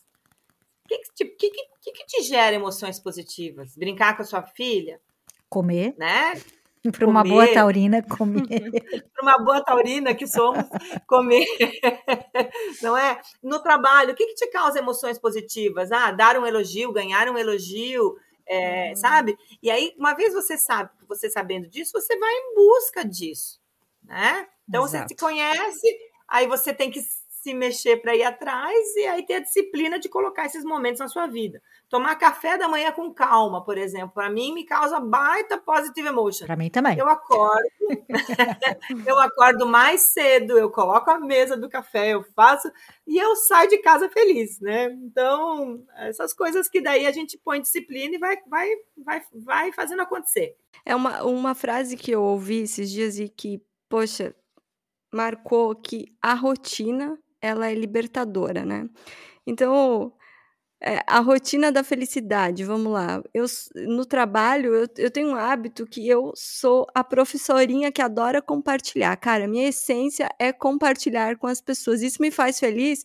que, 1.14 1.24
que, 1.24 1.50
que, 1.50 1.50
que, 1.80 1.92
que 1.92 2.06
te 2.06 2.22
gera 2.22 2.56
emoções 2.56 2.98
positivas? 2.98 3.76
Brincar 3.76 4.16
com 4.16 4.22
a 4.22 4.26
sua 4.26 4.42
filha? 4.42 5.00
Comer. 5.48 5.94
Né? 5.96 6.34
Para 6.92 7.06
uma 7.06 7.22
boa 7.22 7.46
taurina, 7.52 8.02
comer. 8.02 8.46
Para 9.12 9.22
uma 9.22 9.38
boa 9.44 9.62
taurina 9.62 10.14
que 10.14 10.26
somos, 10.26 10.64
comer. 11.06 11.44
Não 12.82 12.96
é? 12.96 13.20
No 13.42 13.62
trabalho, 13.62 14.12
o 14.12 14.14
que, 14.14 14.26
que 14.26 14.34
te 14.34 14.46
causa 14.46 14.78
emoções 14.78 15.18
positivas? 15.18 15.92
Ah, 15.92 16.10
dar 16.10 16.38
um 16.38 16.46
elogio, 16.46 16.92
ganhar 16.92 17.28
um 17.28 17.36
elogio, 17.36 18.16
é, 18.46 18.92
hum. 18.92 18.96
sabe? 18.96 19.36
E 19.62 19.70
aí, 19.70 19.94
uma 19.98 20.14
vez 20.14 20.32
você 20.32 20.56
sabe, 20.56 20.90
você 21.06 21.28
sabendo 21.28 21.68
disso, 21.68 21.92
você 21.92 22.18
vai 22.18 22.32
em 22.32 22.54
busca 22.54 23.04
disso, 23.04 23.60
né? 24.02 24.46
Então, 24.68 24.84
Exato. 24.84 25.08
você 25.08 25.14
se 25.14 25.20
conhece, 25.20 25.98
aí 26.28 26.46
você 26.46 26.72
tem 26.72 26.90
que 26.90 27.00
se 27.42 27.54
mexer 27.54 27.96
para 27.96 28.14
ir 28.14 28.22
atrás 28.22 28.94
e 28.96 29.06
aí 29.06 29.24
ter 29.24 29.34
a 29.34 29.40
disciplina 29.40 29.98
de 29.98 30.08
colocar 30.08 30.44
esses 30.44 30.62
momentos 30.62 31.00
na 31.00 31.08
sua 31.08 31.26
vida. 31.26 31.60
Tomar 31.88 32.14
café 32.16 32.58
da 32.58 32.68
manhã 32.68 32.92
com 32.92 33.12
calma, 33.12 33.64
por 33.64 33.78
exemplo, 33.78 34.12
para 34.12 34.28
mim 34.28 34.52
me 34.52 34.64
causa 34.64 35.00
baita 35.00 35.56
positive 35.56 36.06
emotion. 36.06 36.46
Para 36.46 36.56
mim 36.56 36.68
também. 36.68 36.98
Eu 36.98 37.08
acordo, 37.08 37.68
eu 39.06 39.18
acordo 39.18 39.66
mais 39.66 40.02
cedo, 40.02 40.58
eu 40.58 40.70
coloco 40.70 41.10
a 41.10 41.18
mesa 41.18 41.56
do 41.56 41.68
café, 41.68 42.10
eu 42.10 42.22
faço 42.36 42.70
e 43.06 43.16
eu 43.16 43.34
saio 43.34 43.70
de 43.70 43.78
casa 43.78 44.08
feliz, 44.10 44.60
né? 44.60 44.92
Então, 45.02 45.82
essas 45.96 46.34
coisas 46.34 46.68
que 46.68 46.80
daí 46.80 47.06
a 47.06 47.12
gente 47.12 47.38
põe 47.38 47.60
disciplina 47.60 48.14
e 48.14 48.18
vai 48.18 48.36
vai 48.46 48.68
vai 49.04 49.22
vai 49.34 49.72
fazendo 49.72 50.02
acontecer. 50.02 50.56
É 50.84 50.94
uma, 50.94 51.22
uma 51.24 51.54
frase 51.54 51.96
que 51.96 52.10
eu 52.10 52.22
ouvi 52.22 52.62
esses 52.62 52.90
dias 52.90 53.18
e 53.18 53.28
que, 53.28 53.62
poxa, 53.88 54.34
marcou 55.12 55.74
que 55.74 56.14
a 56.22 56.34
rotina 56.34 57.18
ela 57.40 57.70
é 57.70 57.74
libertadora, 57.74 58.64
né? 58.64 58.88
Então, 59.46 60.12
é, 60.82 61.00
a 61.06 61.20
rotina 61.20 61.70
da 61.70 61.84
felicidade, 61.84 62.64
vamos 62.64 62.92
lá. 62.92 63.22
Eu, 63.34 63.46
no 63.88 64.06
trabalho, 64.06 64.74
eu, 64.74 64.86
eu 64.98 65.10
tenho 65.10 65.28
um 65.30 65.34
hábito 65.36 65.86
que 65.86 66.08
eu 66.08 66.32
sou 66.34 66.86
a 66.94 67.04
professorinha 67.04 67.92
que 67.92 68.00
adora 68.02 68.40
compartilhar. 68.40 69.16
Cara, 69.16 69.46
minha 69.46 69.68
essência 69.68 70.28
é 70.38 70.52
compartilhar 70.52 71.36
com 71.36 71.46
as 71.46 71.60
pessoas. 71.60 72.02
Isso 72.02 72.22
me 72.22 72.30
faz 72.30 72.58
feliz 72.58 73.04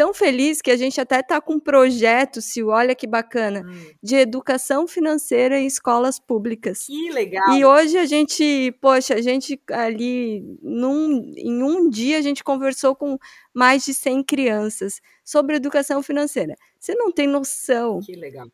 tão 0.00 0.14
feliz 0.14 0.62
que 0.62 0.70
a 0.70 0.78
gente 0.78 0.98
até 0.98 1.20
está 1.20 1.42
com 1.42 1.56
um 1.56 1.60
projeto, 1.60 2.40
se 2.40 2.62
olha 2.62 2.94
que 2.94 3.06
bacana, 3.06 3.66
hum. 3.68 3.90
de 4.02 4.16
educação 4.16 4.88
financeira 4.88 5.60
em 5.60 5.66
escolas 5.66 6.18
públicas. 6.18 6.86
Que 6.86 7.10
legal! 7.10 7.52
E 7.52 7.66
hoje 7.66 7.98
a 7.98 8.06
gente, 8.06 8.72
poxa, 8.80 9.12
a 9.12 9.20
gente 9.20 9.60
ali, 9.70 10.42
num, 10.62 11.34
em 11.36 11.62
um 11.62 11.90
dia, 11.90 12.16
a 12.16 12.22
gente 12.22 12.42
conversou 12.42 12.96
com 12.96 13.18
mais 13.52 13.84
de 13.84 13.92
100 13.92 14.24
crianças 14.24 15.02
sobre 15.22 15.56
educação 15.56 16.02
financeira. 16.02 16.54
Você 16.78 16.94
não 16.94 17.12
tem 17.12 17.26
noção 17.26 18.00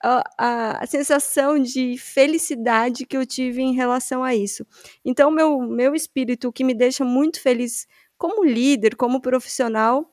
a, 0.02 0.24
a, 0.36 0.82
a, 0.82 0.86
sensação 0.88 1.60
de 1.60 1.96
felicidade 1.96 3.06
que 3.06 3.16
eu 3.16 3.24
tive 3.24 3.62
em 3.62 3.72
relação 3.72 4.24
a 4.24 4.34
isso. 4.34 4.66
Então, 5.04 5.30
meu, 5.30 5.60
meu 5.60 5.94
espírito, 5.94 6.48
o 6.48 6.52
que 6.52 6.64
me 6.64 6.74
deixa 6.74 7.04
muito 7.04 7.40
feliz 7.40 7.86
como 8.18 8.44
líder, 8.44 8.96
como 8.96 9.20
profissional, 9.20 10.12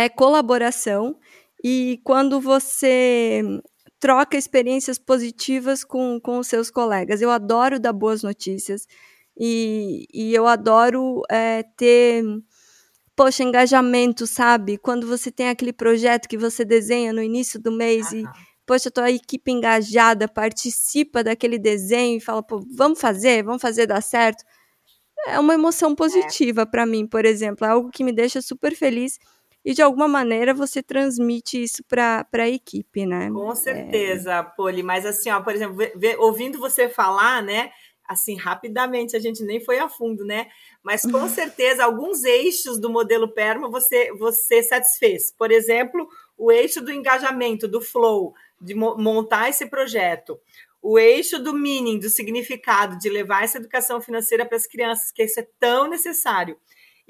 é 0.00 0.08
colaboração 0.08 1.16
e 1.62 2.00
quando 2.04 2.40
você 2.40 3.42
troca 4.00 4.36
experiências 4.36 4.98
positivas 4.98 5.84
com, 5.84 6.18
com 6.18 6.38
os 6.38 6.46
seus 6.46 6.70
colegas. 6.70 7.20
Eu 7.20 7.30
adoro 7.30 7.78
dar 7.78 7.92
boas 7.92 8.22
notícias 8.22 8.86
e, 9.38 10.06
e 10.12 10.34
eu 10.34 10.46
adoro 10.46 11.22
é, 11.30 11.62
ter, 11.76 12.24
poxa, 13.14 13.44
engajamento, 13.44 14.26
sabe? 14.26 14.78
Quando 14.78 15.06
você 15.06 15.30
tem 15.30 15.50
aquele 15.50 15.72
projeto 15.72 16.26
que 16.28 16.38
você 16.38 16.64
desenha 16.64 17.12
no 17.12 17.22
início 17.22 17.60
do 17.60 17.70
mês 17.70 18.10
e, 18.10 18.24
poxa, 18.66 18.90
tua 18.90 19.10
equipe 19.10 19.52
engajada 19.52 20.26
participa 20.26 21.22
daquele 21.22 21.58
desenho 21.58 22.16
e 22.16 22.20
fala, 22.20 22.42
pô, 22.42 22.64
vamos 22.74 22.98
fazer, 22.98 23.44
vamos 23.44 23.60
fazer 23.60 23.86
dar 23.86 24.00
certo. 24.00 24.42
É 25.28 25.38
uma 25.38 25.52
emoção 25.52 25.94
positiva 25.94 26.62
é. 26.62 26.66
para 26.66 26.86
mim, 26.86 27.06
por 27.06 27.26
exemplo, 27.26 27.66
é 27.66 27.68
algo 27.68 27.90
que 27.90 28.02
me 28.02 28.12
deixa 28.12 28.40
super 28.40 28.74
feliz 28.74 29.18
e 29.64 29.74
de 29.74 29.82
alguma 29.82 30.08
maneira 30.08 30.54
você 30.54 30.82
transmite 30.82 31.62
isso 31.62 31.82
para 31.86 32.26
a 32.32 32.48
equipe, 32.48 33.04
né? 33.04 33.30
Com 33.30 33.54
certeza, 33.54 34.34
é... 34.34 34.42
Poli, 34.42 34.82
mas 34.82 35.04
assim, 35.04 35.30
ó, 35.30 35.40
por 35.40 35.54
exemplo, 35.54 35.76
ouvindo 36.18 36.58
você 36.58 36.88
falar, 36.88 37.42
né? 37.42 37.70
Assim, 38.08 38.36
rapidamente, 38.36 39.14
a 39.14 39.20
gente 39.20 39.44
nem 39.44 39.60
foi 39.60 39.78
a 39.78 39.88
fundo, 39.88 40.24
né? 40.24 40.48
Mas 40.82 41.02
com 41.02 41.28
certeza 41.28 41.84
alguns 41.84 42.24
eixos 42.24 42.80
do 42.80 42.90
modelo 42.90 43.32
Perma 43.32 43.70
você, 43.70 44.12
você 44.14 44.62
satisfez. 44.62 45.32
Por 45.38 45.52
exemplo, 45.52 46.08
o 46.36 46.50
eixo 46.50 46.80
do 46.80 46.90
engajamento, 46.90 47.68
do 47.68 47.80
flow, 47.80 48.34
de 48.60 48.74
montar 48.74 49.48
esse 49.48 49.66
projeto, 49.66 50.40
o 50.82 50.98
eixo 50.98 51.38
do 51.38 51.52
meaning, 51.52 51.98
do 51.98 52.08
significado, 52.08 52.98
de 52.98 53.08
levar 53.08 53.44
essa 53.44 53.58
educação 53.58 54.00
financeira 54.00 54.44
para 54.46 54.56
as 54.56 54.66
crianças, 54.66 55.12
que 55.12 55.22
isso 55.22 55.38
é 55.38 55.46
tão 55.58 55.88
necessário. 55.88 56.56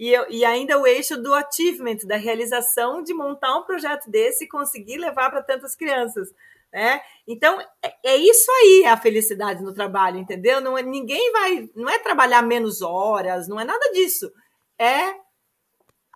E, 0.00 0.08
eu, 0.08 0.24
e 0.30 0.46
ainda 0.46 0.78
o 0.78 0.86
eixo 0.86 1.20
do 1.20 1.34
achievement, 1.34 1.98
da 2.06 2.16
realização 2.16 3.02
de 3.02 3.12
montar 3.12 3.54
um 3.58 3.64
projeto 3.64 4.10
desse 4.10 4.44
e 4.44 4.48
conseguir 4.48 4.96
levar 4.96 5.28
para 5.28 5.42
tantas 5.42 5.76
crianças. 5.76 6.30
Né? 6.72 7.02
Então, 7.28 7.60
é, 7.82 7.94
é, 8.02 8.16
isso 8.16 8.50
aí 8.50 8.86
a 8.86 8.96
felicidade 8.96 9.62
no 9.62 9.74
trabalho, 9.74 10.16
entendeu? 10.18 10.58
Não 10.58 10.78
é, 10.78 10.82
ninguém 10.82 11.30
vai, 11.32 11.68
não 11.76 11.90
é 11.90 11.98
trabalhar 11.98 12.40
menos 12.40 12.80
horas, 12.80 13.46
não 13.46 13.60
é 13.60 13.64
nada 13.64 13.92
disso. 13.92 14.32
É, 14.78 15.10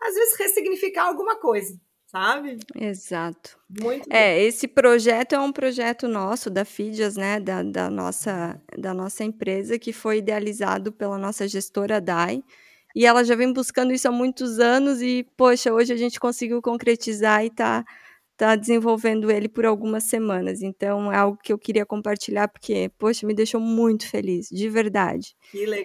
às 0.02 0.14
vezes, 0.14 0.38
ressignificar 0.38 1.04
alguma 1.04 1.36
coisa 1.36 1.78
sabe? 2.06 2.58
Exato. 2.76 3.58
Muito 3.68 4.06
é, 4.08 4.40
esse 4.40 4.68
projeto 4.68 5.34
é 5.34 5.40
um 5.40 5.50
projeto 5.50 6.06
nosso, 6.06 6.48
da 6.48 6.64
FIDIAS, 6.64 7.16
né, 7.16 7.40
da, 7.40 7.60
da, 7.64 7.90
nossa, 7.90 8.62
da 8.78 8.94
nossa 8.94 9.24
empresa, 9.24 9.80
que 9.80 9.92
foi 9.92 10.18
idealizado 10.18 10.92
pela 10.92 11.18
nossa 11.18 11.48
gestora 11.48 12.00
DAI, 12.00 12.44
e 12.94 13.04
ela 13.04 13.24
já 13.24 13.34
vem 13.34 13.52
buscando 13.52 13.92
isso 13.92 14.06
há 14.06 14.12
muitos 14.12 14.58
anos 14.58 15.02
e, 15.02 15.26
poxa, 15.36 15.72
hoje 15.72 15.92
a 15.92 15.96
gente 15.96 16.20
conseguiu 16.20 16.62
concretizar 16.62 17.44
e 17.44 17.50
tá, 17.50 17.84
tá 18.36 18.54
desenvolvendo 18.54 19.30
ele 19.30 19.48
por 19.48 19.66
algumas 19.66 20.04
semanas. 20.04 20.62
Então, 20.62 21.12
é 21.12 21.16
algo 21.16 21.38
que 21.42 21.52
eu 21.52 21.58
queria 21.58 21.84
compartilhar 21.84 22.48
porque, 22.48 22.90
poxa, 22.98 23.26
me 23.26 23.34
deixou 23.34 23.60
muito 23.60 24.08
feliz, 24.08 24.48
de 24.48 24.68
verdade. 24.68 25.34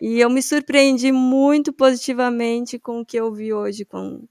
E 0.01 0.19
eu 0.19 0.29
me 0.29 0.41
surpreendi 0.41 1.11
muito 1.11 1.73
positivamente 1.73 2.77
com 2.77 3.01
o 3.01 3.05
que 3.05 3.17
eu 3.17 3.33
vi 3.33 3.53
hoje, 3.53 3.85
com 3.85 4.27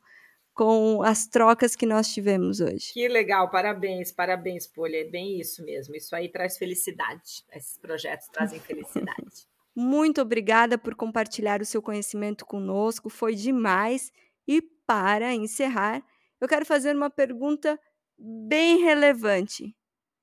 com 0.58 1.04
as 1.04 1.28
trocas 1.28 1.76
que 1.76 1.86
nós 1.86 2.12
tivemos 2.12 2.58
hoje. 2.58 2.92
Que 2.92 3.06
legal, 3.06 3.48
parabéns, 3.48 4.10
parabéns, 4.10 4.66
Polha. 4.66 4.96
É 4.96 5.04
bem 5.04 5.38
isso 5.38 5.64
mesmo. 5.64 5.94
Isso 5.94 6.16
aí 6.16 6.28
traz 6.28 6.58
felicidade. 6.58 7.44
Esses 7.54 7.78
projetos 7.78 8.26
trazem 8.26 8.58
felicidade. 8.58 9.46
Muito 9.80 10.20
obrigada 10.20 10.76
por 10.76 10.96
compartilhar 10.96 11.62
o 11.62 11.64
seu 11.64 11.80
conhecimento 11.80 12.44
conosco, 12.44 13.08
foi 13.08 13.36
demais. 13.36 14.10
E 14.44 14.60
para 14.60 15.32
encerrar, 15.32 16.02
eu 16.40 16.48
quero 16.48 16.66
fazer 16.66 16.96
uma 16.96 17.08
pergunta 17.08 17.78
bem 18.18 18.78
relevante. 18.78 19.76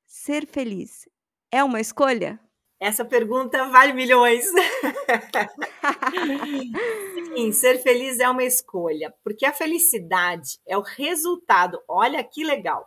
Ser 0.05 0.45
feliz 0.45 1.07
é 1.49 1.63
uma 1.63 1.79
escolha? 1.79 2.37
Essa 2.81 3.05
pergunta 3.05 3.69
vale 3.69 3.93
milhões. 3.93 4.43
Sim, 7.33 7.53
ser 7.53 7.81
feliz 7.81 8.19
é 8.19 8.27
uma 8.27 8.43
escolha, 8.43 9.15
porque 9.23 9.45
a 9.45 9.53
felicidade 9.53 10.59
é 10.67 10.77
o 10.77 10.81
resultado. 10.81 11.81
Olha 11.87 12.21
que 12.25 12.43
legal. 12.43 12.85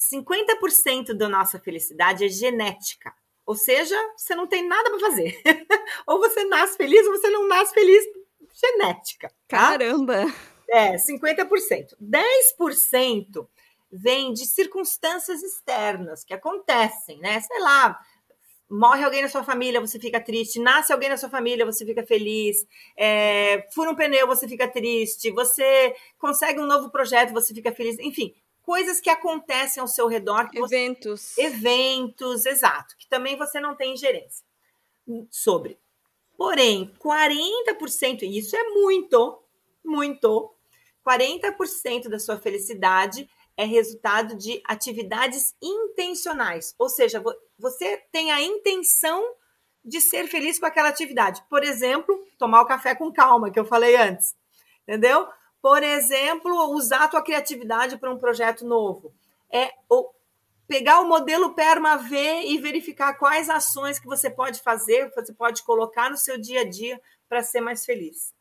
50% 0.00 1.12
da 1.12 1.28
nossa 1.28 1.60
felicidade 1.60 2.24
é 2.24 2.28
genética. 2.28 3.12
Ou 3.48 3.54
seja, 3.54 3.96
você 4.14 4.34
não 4.34 4.46
tem 4.46 4.68
nada 4.68 4.90
para 4.90 5.00
fazer. 5.00 5.40
ou 6.06 6.18
você 6.18 6.44
nasce 6.44 6.76
feliz 6.76 7.06
ou 7.06 7.16
você 7.16 7.30
não 7.30 7.48
nasce 7.48 7.72
feliz. 7.72 8.04
Genética. 8.52 9.28
Tá? 9.48 9.70
Caramba! 9.70 10.26
É, 10.68 10.96
50%. 10.96 11.96
10% 11.98 13.48
vem 13.90 14.34
de 14.34 14.44
circunstâncias 14.44 15.42
externas 15.42 16.24
que 16.24 16.34
acontecem, 16.34 17.20
né? 17.20 17.40
Sei 17.40 17.58
lá, 17.60 17.98
morre 18.68 19.02
alguém 19.02 19.22
na 19.22 19.28
sua 19.28 19.42
família, 19.42 19.80
você 19.80 19.98
fica 19.98 20.20
triste. 20.20 20.60
Nasce 20.60 20.92
alguém 20.92 21.08
na 21.08 21.16
sua 21.16 21.30
família, 21.30 21.64
você 21.64 21.86
fica 21.86 22.04
feliz. 22.04 22.66
É, 22.98 23.66
fura 23.72 23.90
um 23.90 23.96
pneu, 23.96 24.26
você 24.26 24.46
fica 24.46 24.68
triste. 24.68 25.30
Você 25.30 25.96
consegue 26.18 26.60
um 26.60 26.66
novo 26.66 26.90
projeto, 26.90 27.32
você 27.32 27.54
fica 27.54 27.72
feliz. 27.72 27.98
Enfim, 27.98 28.34
coisas 28.68 29.00
que 29.00 29.08
acontecem 29.08 29.80
ao 29.80 29.88
seu 29.88 30.06
redor. 30.06 30.50
Eventos. 30.52 31.22
Você... 31.22 31.42
Eventos, 31.42 32.44
exato. 32.44 32.94
Que 32.98 33.08
também 33.08 33.34
você 33.34 33.58
não 33.58 33.74
tem 33.74 33.94
ingerência 33.94 34.44
sobre. 35.30 35.80
Porém, 36.36 36.92
40%, 37.02 38.24
e 38.24 38.38
isso 38.38 38.54
é 38.54 38.64
muito, 38.64 39.42
muito, 39.82 40.54
40% 41.02 42.10
da 42.10 42.18
sua 42.18 42.36
felicidade 42.36 43.26
é 43.56 43.64
resultado 43.64 44.36
de 44.36 44.60
atividades 44.66 45.56
intencionais. 45.62 46.74
Ou 46.78 46.90
seja, 46.90 47.24
você 47.58 47.96
tem 48.12 48.30
a 48.30 48.42
intenção 48.42 49.34
de 49.82 49.98
ser 49.98 50.28
feliz 50.28 50.58
com 50.58 50.66
aquela 50.66 50.90
atividade. 50.90 51.42
Por 51.48 51.64
exemplo, 51.64 52.22
tomar 52.38 52.60
o 52.60 52.66
café 52.66 52.94
com 52.94 53.10
calma, 53.10 53.50
que 53.50 53.58
eu 53.58 53.64
falei 53.64 53.96
antes. 53.96 54.36
Entendeu? 54.82 55.26
Por 55.60 55.82
exemplo, 55.82 56.72
usar 56.72 57.04
a 57.04 57.08
tua 57.08 57.22
criatividade 57.22 57.98
para 57.98 58.12
um 58.12 58.18
projeto 58.18 58.64
novo. 58.64 59.12
É 59.50 59.70
pegar 60.66 61.00
o 61.00 61.08
modelo 61.08 61.54
Perma 61.54 61.96
V 61.96 62.42
e 62.42 62.58
verificar 62.58 63.14
quais 63.14 63.48
ações 63.48 63.98
que 63.98 64.06
você 64.06 64.28
pode 64.30 64.60
fazer, 64.60 65.10
você 65.14 65.32
pode 65.32 65.62
colocar 65.62 66.10
no 66.10 66.16
seu 66.16 66.38
dia 66.38 66.60
a 66.60 66.68
dia 66.68 67.00
para 67.28 67.42
ser 67.42 67.60
mais 67.60 67.84
feliz 67.84 68.32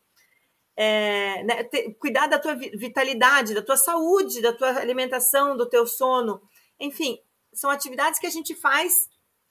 é, 0.78 1.44
né, 1.44 1.64
ter, 1.64 1.96
cuidar 1.96 2.28
da 2.28 2.38
tua 2.38 2.54
vitalidade, 2.54 3.56
da 3.56 3.64
tua 3.64 3.76
saúde, 3.76 4.44
da 4.44 4.54
tua 4.54 4.78
alimentação, 4.78 5.58
do 5.58 5.68
teu 5.68 5.88
sono. 5.88 6.40
Enfim, 6.80 7.20
são 7.52 7.72
atividades 7.72 8.20
que 8.20 8.28
a 8.28 8.30
gente 8.30 8.54
faz 8.54 9.10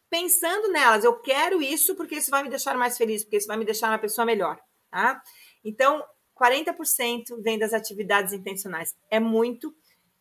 pensando 0.09 0.69
nelas. 0.69 1.03
Eu 1.03 1.21
quero 1.21 1.61
isso 1.61 1.97
porque 1.97 2.15
isso 2.15 2.31
vai 2.31 2.45
me 2.45 2.49
deixar 2.49 2.79
mais 2.79 2.97
feliz, 2.97 3.25
porque 3.25 3.39
isso 3.39 3.49
vai 3.49 3.57
me 3.57 3.65
deixar 3.65 3.89
uma 3.89 3.99
pessoa 3.99 4.25
melhor. 4.25 4.57
Tá? 4.89 5.21
Então, 5.65 6.03
40% 6.41 7.43
vem 7.43 7.59
das 7.59 7.73
atividades 7.73 8.33
intencionais. 8.33 8.95
É 9.11 9.19
muito, 9.19 9.75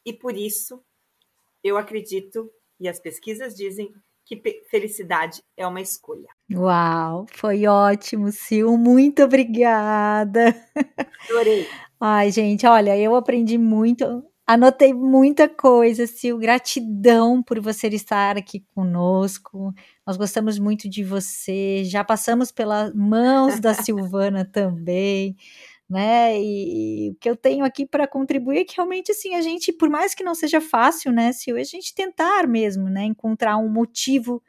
e 0.05 0.13
por 0.13 0.35
isso 0.35 0.81
eu 1.63 1.77
acredito, 1.77 2.49
e 2.79 2.87
as 2.87 2.99
pesquisas 2.99 3.55
dizem, 3.55 3.93
que 4.25 4.41
felicidade 4.69 5.43
é 5.55 5.67
uma 5.67 5.81
escolha. 5.81 6.27
Uau, 6.51 7.27
foi 7.31 7.67
ótimo, 7.67 8.31
Sil. 8.33 8.73
Muito 8.75 9.23
obrigada. 9.23 10.55
Adorei. 11.29 11.67
Ai, 11.99 12.31
gente, 12.31 12.65
olha, 12.65 12.97
eu 12.97 13.15
aprendi 13.15 13.57
muito, 13.57 14.23
anotei 14.45 14.93
muita 14.93 15.47
coisa, 15.47 16.07
Sil. 16.09 16.37
Gratidão 16.39 17.43
por 17.43 17.59
você 17.59 17.87
estar 17.87 18.35
aqui 18.35 18.65
conosco. 18.73 19.71
Nós 20.05 20.17
gostamos 20.17 20.57
muito 20.57 20.89
de 20.89 21.03
você. 21.03 21.83
Já 21.83 22.03
passamos 22.03 22.51
pelas 22.51 22.93
mãos 22.95 23.59
da 23.59 23.73
Silvana 23.75 24.43
também 24.43 25.37
né? 25.89 26.39
E, 26.39 27.07
e, 27.07 27.11
o 27.11 27.15
que 27.15 27.29
eu 27.29 27.35
tenho 27.35 27.63
aqui 27.65 27.85
para 27.85 28.07
contribuir 28.07 28.59
é 28.59 28.65
que 28.65 28.75
realmente 28.75 29.11
assim 29.11 29.35
a 29.35 29.41
gente, 29.41 29.71
por 29.71 29.89
mais 29.89 30.15
que 30.15 30.23
não 30.23 30.35
seja 30.35 30.59
fácil, 30.59 31.11
né, 31.11 31.31
se 31.31 31.51
a 31.51 31.63
gente 31.63 31.93
tentar 31.93 32.47
mesmo, 32.47 32.89
né, 32.89 33.03
encontrar 33.05 33.57
um 33.57 33.69
motivo 33.69 34.41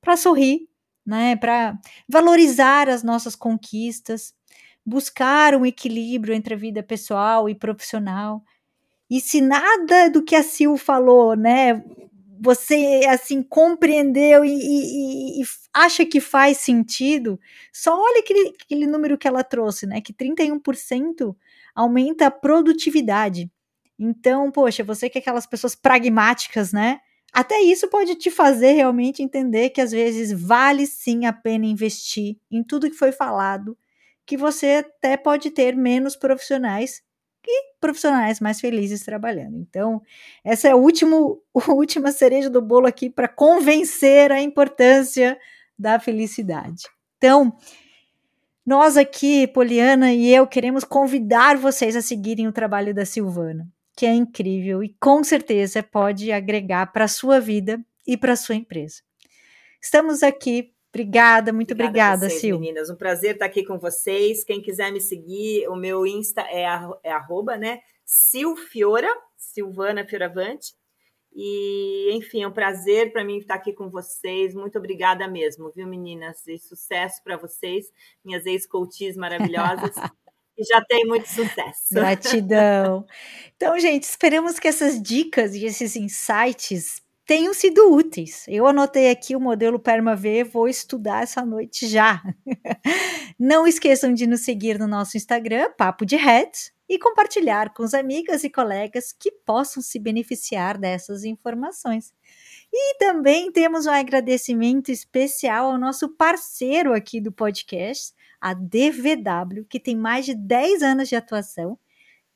para 0.00 0.16
sorrir, 0.16 0.68
né, 1.06 1.36
para 1.36 1.78
valorizar 2.08 2.88
as 2.88 3.02
nossas 3.02 3.36
conquistas, 3.36 4.34
buscar 4.84 5.54
um 5.54 5.66
equilíbrio 5.66 6.34
entre 6.34 6.54
a 6.54 6.56
vida 6.56 6.82
pessoal 6.82 7.48
e 7.48 7.54
profissional. 7.54 8.42
E 9.10 9.20
se 9.20 9.40
nada 9.40 10.10
do 10.10 10.24
que 10.24 10.36
a 10.36 10.42
Sil 10.42 10.76
falou, 10.78 11.36
né, 11.36 11.84
você 12.40 13.02
assim 13.06 13.42
compreendeu 13.42 14.42
e, 14.44 14.50
e, 14.50 15.42
e, 15.42 15.44
acha 15.74 16.06
que 16.06 16.20
faz 16.20 16.56
sentido, 16.56 17.38
só 17.70 17.94
olha 18.00 18.20
aquele, 18.20 18.54
aquele 18.64 18.86
número 18.86 19.18
que 19.18 19.28
ela 19.28 19.44
trouxe, 19.44 19.86
né? 19.86 20.00
Que 20.00 20.12
31% 20.12 21.36
aumenta 21.74 22.26
a 22.26 22.30
produtividade. 22.30 23.50
Então, 23.98 24.50
poxa, 24.50 24.82
você 24.82 25.10
que 25.10 25.18
é 25.18 25.20
aquelas 25.20 25.46
pessoas 25.46 25.74
pragmáticas, 25.74 26.72
né? 26.72 27.00
Até 27.30 27.60
isso 27.60 27.88
pode 27.88 28.14
te 28.16 28.30
fazer 28.30 28.72
realmente 28.72 29.22
entender 29.22 29.70
que 29.70 29.80
às 29.80 29.92
vezes 29.92 30.32
vale 30.32 30.86
sim 30.86 31.26
a 31.26 31.32
pena 31.32 31.66
investir 31.66 32.38
em 32.50 32.64
tudo 32.64 32.90
que 32.90 32.96
foi 32.96 33.12
falado, 33.12 33.76
que 34.24 34.36
você 34.36 34.84
até 34.84 35.16
pode 35.16 35.50
ter 35.50 35.76
menos 35.76 36.16
profissionais 36.16 37.02
e 37.46 37.74
profissionais 37.80 38.40
mais 38.40 38.60
felizes 38.60 39.02
trabalhando. 39.02 39.56
Então, 39.56 40.02
essa 40.44 40.68
é 40.68 40.70
a, 40.72 40.76
último, 40.76 41.42
a 41.54 41.72
última 41.72 42.12
cereja 42.12 42.50
do 42.50 42.60
bolo 42.60 42.86
aqui 42.86 43.08
para 43.08 43.28
convencer 43.28 44.30
a 44.32 44.40
importância 44.40 45.38
da 45.78 45.98
felicidade. 45.98 46.84
Então, 47.16 47.56
nós 48.64 48.96
aqui, 48.96 49.46
Poliana 49.46 50.12
e 50.12 50.32
eu, 50.32 50.46
queremos 50.46 50.84
convidar 50.84 51.56
vocês 51.56 51.96
a 51.96 52.02
seguirem 52.02 52.46
o 52.46 52.52
trabalho 52.52 52.94
da 52.94 53.04
Silvana, 53.04 53.66
que 53.96 54.06
é 54.06 54.14
incrível 54.14 54.82
e 54.82 54.94
com 55.00 55.24
certeza 55.24 55.82
pode 55.82 56.30
agregar 56.30 56.92
para 56.92 57.06
a 57.06 57.08
sua 57.08 57.40
vida 57.40 57.80
e 58.06 58.16
para 58.16 58.34
a 58.34 58.36
sua 58.36 58.54
empresa. 58.54 59.02
Estamos 59.82 60.22
aqui 60.22 60.72
Obrigada, 60.92 61.52
muito 61.52 61.72
obrigada, 61.72 62.28
vocês, 62.28 62.40
Sil. 62.42 62.58
Meninas, 62.58 62.90
um 62.90 62.96
prazer 62.96 63.34
estar 63.34 63.46
aqui 63.46 63.64
com 63.64 63.78
vocês. 63.78 64.42
Quem 64.42 64.60
quiser 64.60 64.92
me 64.92 65.00
seguir, 65.00 65.68
o 65.68 65.76
meu 65.76 66.04
Insta 66.04 66.42
é, 66.42 66.64
é 67.04 67.12
arroba, 67.12 67.56
né? 67.56 67.80
Silfiora, 68.04 69.08
Silvana 69.36 70.04
Fioravante. 70.04 70.74
E, 71.32 72.10
enfim, 72.12 72.42
é 72.42 72.48
um 72.48 72.52
prazer 72.52 73.12
para 73.12 73.24
mim 73.24 73.38
estar 73.38 73.54
aqui 73.54 73.72
com 73.72 73.88
vocês. 73.88 74.52
Muito 74.52 74.78
obrigada 74.78 75.28
mesmo, 75.28 75.70
viu, 75.70 75.86
meninas? 75.86 76.44
E 76.48 76.58
sucesso 76.58 77.22
para 77.22 77.36
vocês, 77.36 77.86
minhas 78.24 78.44
ex-coaches 78.44 79.16
maravilhosas. 79.16 79.94
que 80.56 80.64
já 80.64 80.84
tem 80.84 81.06
muito 81.06 81.28
sucesso. 81.28 81.92
Gratidão. 81.92 83.06
Então, 83.56 83.78
gente, 83.78 84.02
esperamos 84.02 84.58
que 84.58 84.68
essas 84.68 85.00
dicas 85.00 85.54
e 85.54 85.64
esses 85.64 85.96
insights 85.96 87.00
tenham 87.30 87.54
sido 87.54 87.94
úteis. 87.94 88.44
Eu 88.48 88.66
anotei 88.66 89.08
aqui 89.08 89.36
o 89.36 89.40
modelo 89.40 89.78
PermaV, 89.78 90.42
vou 90.42 90.66
estudar 90.66 91.22
essa 91.22 91.46
noite 91.46 91.86
já. 91.86 92.20
Não 93.38 93.68
esqueçam 93.68 94.12
de 94.12 94.26
nos 94.26 94.40
seguir 94.40 94.80
no 94.80 94.88
nosso 94.88 95.16
Instagram, 95.16 95.70
Papo 95.78 96.04
de 96.04 96.16
Head, 96.16 96.50
e 96.88 96.98
compartilhar 96.98 97.72
com 97.72 97.84
os 97.84 97.94
amigas 97.94 98.42
e 98.42 98.50
colegas 98.50 99.12
que 99.12 99.30
possam 99.30 99.80
se 99.80 99.96
beneficiar 100.00 100.76
dessas 100.76 101.22
informações. 101.22 102.12
E 102.72 102.98
também 102.98 103.52
temos 103.52 103.86
um 103.86 103.90
agradecimento 103.90 104.90
especial 104.90 105.70
ao 105.70 105.78
nosso 105.78 106.08
parceiro 106.08 106.92
aqui 106.92 107.20
do 107.20 107.30
podcast, 107.30 108.12
a 108.40 108.54
DVW, 108.54 109.66
que 109.68 109.78
tem 109.78 109.94
mais 109.94 110.26
de 110.26 110.34
10 110.34 110.82
anos 110.82 111.08
de 111.08 111.14
atuação, 111.14 111.78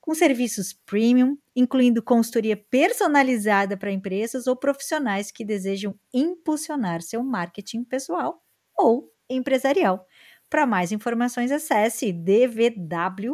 com 0.05 0.15
serviços 0.15 0.75
premium, 0.85 1.35
incluindo 1.57 2.03
consultoria 2.03 2.55
personalizada 2.55 3.75
para 3.75 3.91
empresas 3.91 4.47
ou 4.47 4.55
profissionais 4.55 5.31
que 5.31 5.43
desejam 5.43 5.99
impulsionar 6.13 7.01
seu 7.01 7.25
marketing 7.25 7.85
pessoal 7.85 8.43
ou 8.77 9.11
empresarial. 9.31 10.07
Para 10.51 10.67
mais 10.67 10.93
informações, 10.93 11.51
acesse 11.51 12.13
dvw.com.br. 12.13 13.25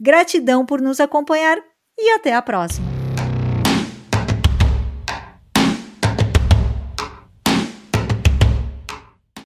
Gratidão 0.00 0.66
por 0.66 0.80
nos 0.80 0.98
acompanhar 0.98 1.62
e 1.96 2.10
até 2.10 2.34
a 2.34 2.42
próxima! 2.42 2.93